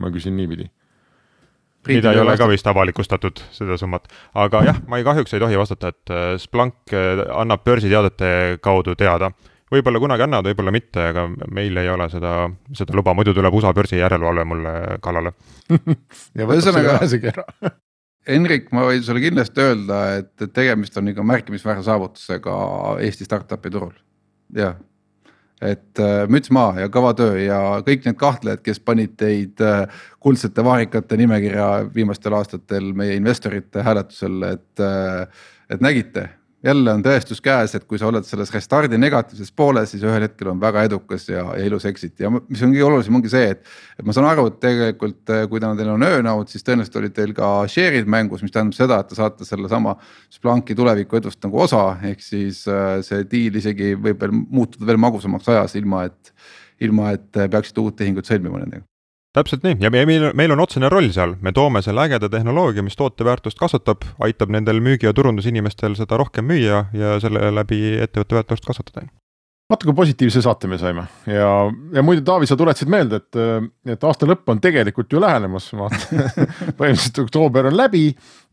[0.00, 0.70] ma küsin niipidi
[1.86, 4.08] mida ei ole ka vist avalikustatud, seda summat.
[4.34, 8.96] aga jah, ma ei, kahjuks ei tohi vastata, et äh, Splunk äh, annab börsiteadete kaudu
[8.98, 9.30] teada.
[9.72, 13.74] võib-olla kunagi annavad, võib-olla mitte, aga meil ei ole seda, seda luba, muidu tuleb USA
[13.76, 14.74] börsi järelevalve mulle
[15.04, 15.34] kallale.
[16.38, 17.44] Ja ära.
[18.28, 22.56] Henrik, ma võin sulle kindlasti öelda, et tegemist on ikka märkimisväärse saavutusega
[23.00, 23.94] Eesti startup'i turul,
[24.52, 24.76] jah
[25.62, 29.86] et äh, müts maha ja kõva töö ja kõik need kahtlejad, kes panid teid äh,
[30.22, 36.28] kuldsete vaarikate nimekirja viimastel aastatel meie investorite hääletusel, et, äh, et nägite
[36.64, 40.50] jälle on tõestus käes, et kui sa oled selles restardi negatiivses pooles, siis ühel hetkel
[40.52, 43.62] on väga edukas ja, ja ilus exit ja mis on kõige olulisem, ongi see, et.
[43.98, 47.34] et ma saan aru, et tegelikult kui täna teil on earn-out, siis tõenäoliselt olid teil
[47.36, 49.94] ka share'id mängus, mis tähendab seda, et te saate sellesama.
[50.34, 55.00] Splunki tuleviku edust nagu osa, ehk siis äh, see deal isegi võib veel muutuda veel
[55.06, 56.34] magusamaks ajas, ilma et,
[56.82, 58.86] ilma et peaksite uut tehingut sõlmima nendega
[59.38, 59.78] täpselt nii.
[59.84, 63.60] Ja meil, meil on otsene roll seal, me toome selle ägeda tehnoloogia, mis toote väärtust
[63.60, 69.06] kasvatab, aitab nendel müügi- ja turundusinimestel seda rohkem müüa ja selle läbi ettevõtte väärtust kasvatada
[69.68, 71.02] kui positiivse saate me saime.
[71.28, 71.48] Ja,
[71.92, 73.38] ja muide, Taavi, sa tuletasid meelde, et,
[73.92, 75.98] et aasta lõpp on tegelikult ju lähenemas, vaata
[76.78, 78.06] põhimõtteliselt oktoober on läbi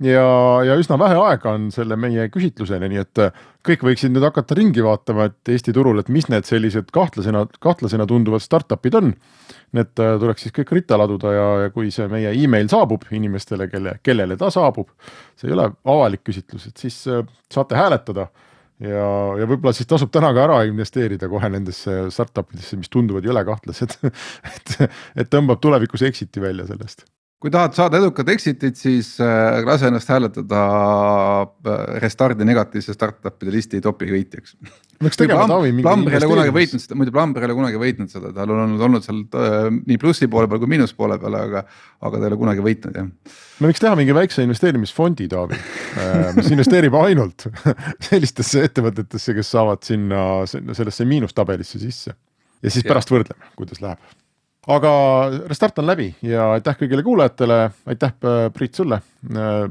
[0.03, 0.25] ja,
[0.67, 3.21] ja üsna vähe aega on selle meie küsitluseni, nii et
[3.65, 8.03] kõik võiksid nüüd hakata ringi vaatama, et Eesti turul, et mis need sellised kahtlasena, kahtlasena
[8.09, 9.13] tunduvad startup'id on.
[9.75, 13.95] Need tuleks siis kõik ritta laduda ja, ja kui see meie email saabub inimestele, kelle,
[14.03, 14.91] kellele ta saabub,
[15.39, 18.27] see ei ole avalik küsitlus, et siis saate hääletada
[18.83, 19.09] ja,
[19.39, 23.45] ja võib-olla siis tasub täna ka ära investeerida kohe nendesse startup idesse, mis tunduvad jõle
[23.47, 23.99] kahtlased.
[24.55, 24.77] Et,
[25.15, 27.05] et tõmbab tulevikus exit'i välja sellest
[27.43, 30.61] kui tahad saada edukat exit'it, siis äh, lase ennast hääletada
[31.43, 34.55] äh, Restardi negatiivse startup'ide listi topi võitjaks.
[35.01, 37.81] peaks tegema Taavi mingi Plumber ei ole kunagi võitnud seda, muidu Plumber ei ole kunagi
[37.81, 41.19] võitnud seda, tal on olnud, olnud seal äh, nii plussi poole peal kui miinus poole
[41.21, 41.65] peal, aga,
[41.99, 43.13] aga ta ei ole kunagi võitnud jah.
[43.59, 45.59] me võiks teha mingi väikse investeerimisfondi, Taavi,
[46.39, 47.49] mis investeerib ainult
[48.09, 52.15] sellistesse ettevõtetesse, kes saavad sinna sellesse miinustabelisse sisse.
[52.63, 53.99] Ja siis pärast võrdleme, kuidas läheb
[54.71, 54.91] aga
[55.49, 57.59] Restart on läbi ja aitäh kõigile kuulajatele,
[57.91, 58.13] aitäh
[58.55, 58.99] Priit sulle,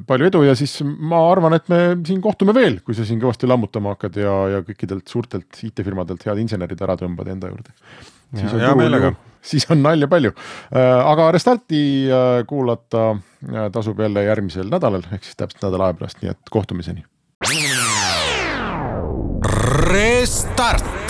[0.07, 3.51] palju edu ja siis ma arvan, et me siin kohtume veel, kui sa siin kõvasti
[3.51, 7.75] lammutama hakkad ja, ja kõikidelt suurtelt IT-firmadelt head insenerid ära tõmbad enda juurde.
[8.35, 9.15] hea meelega.
[9.45, 10.33] siis on nalja palju,
[10.73, 11.85] aga Restarti
[12.47, 13.15] kuulata
[13.73, 17.05] tasub jälle järgmisel nädalal, ehk siis täpselt nädala aja pärast, nii et kohtumiseni.
[19.91, 21.04] Restart